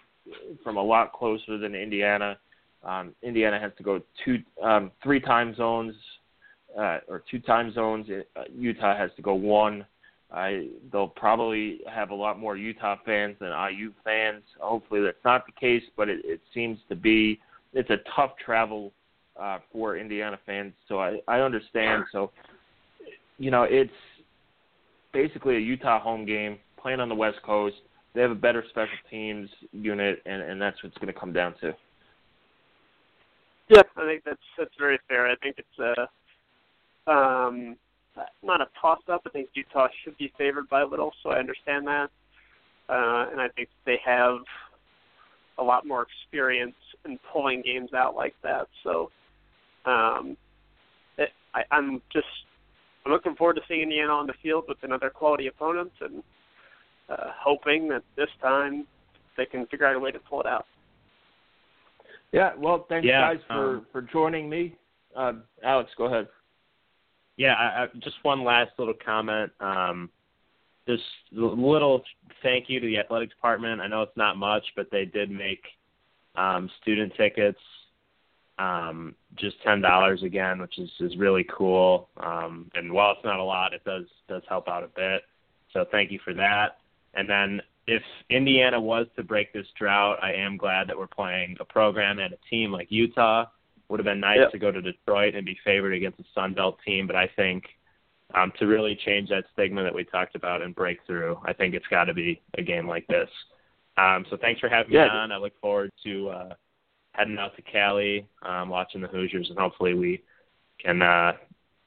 [0.63, 2.39] from a lot closer than Indiana.
[2.85, 5.95] Um, Indiana has to go two, um, three time zones
[6.79, 8.07] uh, or two time zones.
[8.11, 9.87] Uh, Utah has to go one.
[10.33, 14.43] I, they'll probably have a lot more Utah fans than IU fans.
[14.61, 17.41] Hopefully that's not the case, but it, it seems to be.
[17.73, 18.93] It's a tough travel
[19.41, 22.05] uh, for Indiana fans, so I, I understand.
[22.13, 22.31] So,
[23.39, 23.91] you know, it's
[25.13, 27.77] basically a Utah home game playing on the West Coast.
[28.15, 31.33] They have a better special teams unit, and, and that's what it's going to come
[31.33, 31.75] down to.
[33.69, 35.29] Yeah, I think that's that's very fair.
[35.29, 36.09] I think it's a
[37.07, 37.77] um,
[38.43, 39.23] not a toss-up.
[39.27, 42.11] I think Utah should be favored by a little, so I understand that,
[42.89, 44.39] uh, and I think they have
[45.59, 46.75] a lot more experience
[47.05, 48.67] in pulling games out like that.
[48.83, 49.11] So,
[49.85, 50.37] um,
[51.19, 52.27] it, I, I'm just
[53.05, 56.23] I'm looking forward to seeing Indiana on the field with another quality opponent, and
[57.09, 58.87] uh, hoping that this time
[59.37, 60.67] they can figure out a way to pull it out.
[62.33, 64.77] Yeah, well, thanks yeah, guys for um, for joining me.
[65.17, 65.33] Uh,
[65.65, 66.29] Alex, go ahead.
[67.41, 69.51] Yeah, I, I, just one last little comment.
[69.61, 70.11] Um,
[70.87, 72.03] just little
[72.43, 73.81] thank you to the athletic department.
[73.81, 75.63] I know it's not much, but they did make
[76.37, 77.59] um, student tickets
[78.59, 82.11] um, just ten dollars again, which is is really cool.
[82.19, 85.23] Um, and while it's not a lot, it does does help out a bit.
[85.73, 86.77] So thank you for that.
[87.15, 91.57] And then if Indiana was to break this drought, I am glad that we're playing
[91.59, 93.47] a program and a team like Utah.
[93.91, 94.53] Would have been nice yep.
[94.53, 97.65] to go to Detroit and be favored against a Sun Belt team, but I think
[98.35, 101.75] um, to really change that stigma that we talked about and break through, I think
[101.75, 103.29] it's got to be a game like this.
[103.97, 105.05] Um, so thanks for having yeah.
[105.05, 105.33] me on.
[105.33, 106.55] I look forward to uh,
[107.13, 110.23] heading out to Cali, um, watching the Hoosiers, and hopefully we
[110.79, 111.33] can uh,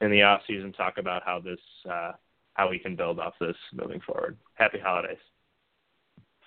[0.00, 1.58] in the off season talk about how this
[1.90, 2.12] uh,
[2.52, 4.36] how we can build off this moving forward.
[4.54, 5.18] Happy holidays.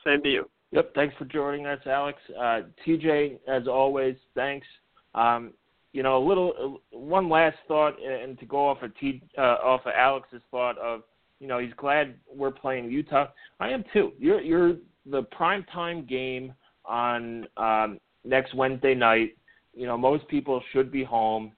[0.06, 0.50] Same to you.
[0.72, 0.94] Yep.
[0.96, 2.20] Thanks for joining us, Alex.
[2.38, 4.68] Uh, TJ, as always, thanks.
[5.16, 5.54] Um,
[5.94, 9.42] you know, a little uh, one last thought, and to go off of T, uh,
[9.42, 11.02] off of Alex's thought of,
[11.40, 13.28] you know, he's glad we're playing Utah.
[13.60, 14.14] I am too.
[14.20, 16.54] You're you're the prime time game
[16.86, 19.38] on um, next Wednesday night.
[19.74, 21.52] You know, most people should be home.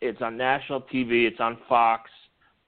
[0.00, 1.26] It's on national TV.
[1.26, 2.10] It's on Fox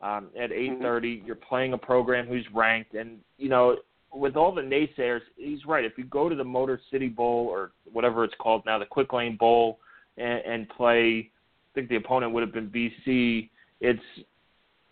[0.03, 0.81] um, at 8:30.
[0.81, 1.27] Mm-hmm.
[1.27, 3.77] You're playing a program who's ranked, and you know
[4.13, 5.85] with all the naysayers, he's right.
[5.85, 9.13] If you go to the Motor City Bowl or whatever it's called now, the Quick
[9.13, 9.79] Lane Bowl,
[10.17, 13.49] and, and play, I think the opponent would have been BC.
[13.81, 14.03] It's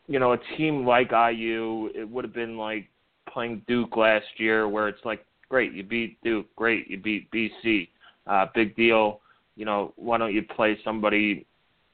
[0.06, 1.90] you know a team like IU.
[1.94, 2.88] It would have been like
[3.32, 7.88] playing Duke last year, where it's like, great, you beat Duke, great, you beat BC,
[8.26, 9.20] uh, big deal.
[9.56, 11.46] You know, why don't you play somebody,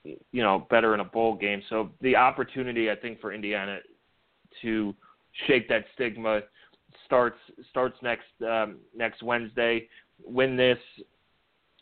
[0.05, 1.63] you know, better in a bowl game?
[1.69, 3.79] So the opportunity, I think, for Indiana
[4.63, 4.95] to
[5.47, 6.41] shake that stigma
[7.05, 7.39] starts
[7.71, 9.89] starts next um, next Wednesday.
[10.25, 10.79] Win this,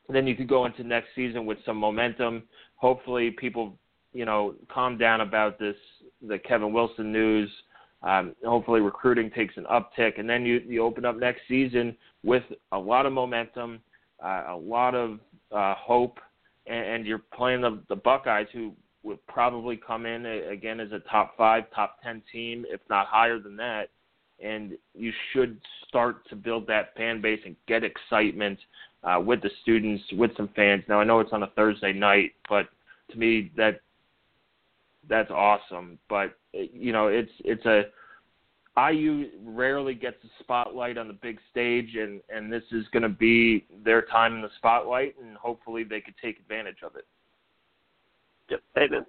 [0.08, 2.42] then you could go into next season with some momentum.
[2.76, 3.78] Hopefully, people
[4.12, 5.76] you know calm down about this
[6.26, 7.50] the Kevin Wilson news.
[8.02, 12.44] Um, hopefully, recruiting takes an uptick, and then you you open up next season with
[12.72, 13.80] a lot of momentum,
[14.22, 15.20] uh, a lot of
[15.52, 16.18] uh, hope,
[16.66, 21.00] and, and you're playing the the Buckeyes, who would probably come in again as a
[21.10, 23.88] top five, top ten team, if not higher than that
[24.42, 28.58] and you should start to build that fan base and get excitement
[29.04, 30.82] uh, with the students, with some fans.
[30.88, 32.68] Now I know it's on a Thursday night, but
[33.10, 33.80] to me that
[35.08, 35.98] that's awesome.
[36.08, 37.84] But you know, it's it's a
[38.76, 43.08] IU rarely gets the spotlight on the big stage, and and this is going to
[43.08, 47.06] be their time in the spotlight, and hopefully they could take advantage of it.
[48.50, 49.06] Yep, amen.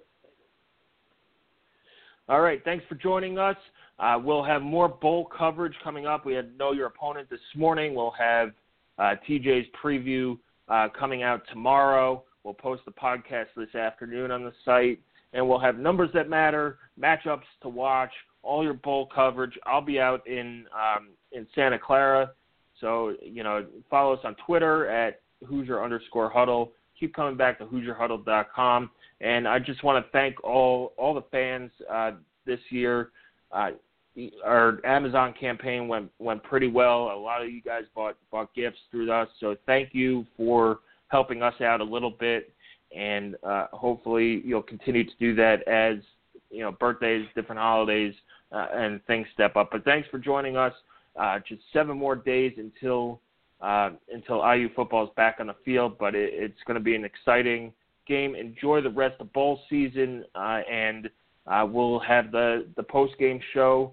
[2.28, 3.56] All right, thanks for joining us.
[3.98, 6.26] Uh, we'll have more bowl coverage coming up.
[6.26, 7.94] We had Know Your Opponent this morning.
[7.94, 8.50] We'll have
[8.98, 10.38] uh, TJ's preview
[10.68, 12.22] uh, coming out tomorrow.
[12.44, 15.00] We'll post the podcast this afternoon on the site.
[15.32, 19.52] And we'll have numbers that matter, matchups to watch, all your bowl coverage.
[19.66, 22.30] I'll be out in um, in Santa Clara.
[22.80, 26.72] So, you know, follow us on Twitter at Hoosier underscore huddle.
[26.98, 28.90] Keep coming back to HoosierHuddle.com.
[29.20, 32.12] And I just want to thank all all the fans uh,
[32.46, 33.10] this year.
[33.52, 33.70] Uh,
[34.44, 37.10] our Amazon campaign went went pretty well.
[37.12, 41.42] A lot of you guys bought bought gifts through us, so thank you for helping
[41.42, 42.52] us out a little bit,
[42.96, 45.96] and uh, hopefully you'll continue to do that as
[46.50, 48.14] you know birthdays, different holidays,
[48.52, 49.68] uh, and things step up.
[49.70, 50.72] But thanks for joining us.
[51.18, 53.20] Uh, just seven more days until
[53.60, 56.94] uh, until IU football is back on the field, but it, it's going to be
[56.94, 57.72] an exciting
[58.06, 58.34] game.
[58.34, 61.10] Enjoy the rest of bowl season, uh, and
[61.46, 63.92] uh, we'll have the the post game show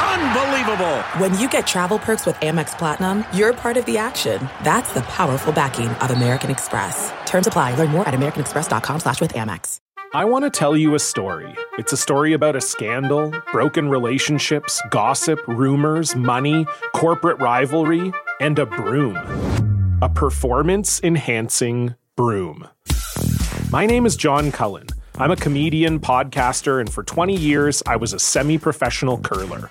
[0.00, 0.98] Unbelievable.
[1.18, 4.48] When you get travel perks with Amex Platinum, you're part of the action.
[4.62, 7.12] That's the powerful backing of American Express.
[7.24, 7.74] Terms apply.
[7.74, 9.80] Learn more at americanexpress.com slash with Amex.
[10.14, 11.54] I want to tell you a story.
[11.78, 18.66] It's a story about a scandal, broken relationships, gossip, rumors, money, corporate rivalry, and a
[18.66, 19.16] broom.
[20.02, 22.68] A performance enhancing broom.
[23.70, 24.86] My name is John Cullen.
[25.18, 29.70] I'm a comedian, podcaster, and for 20 years, I was a semi professional curler.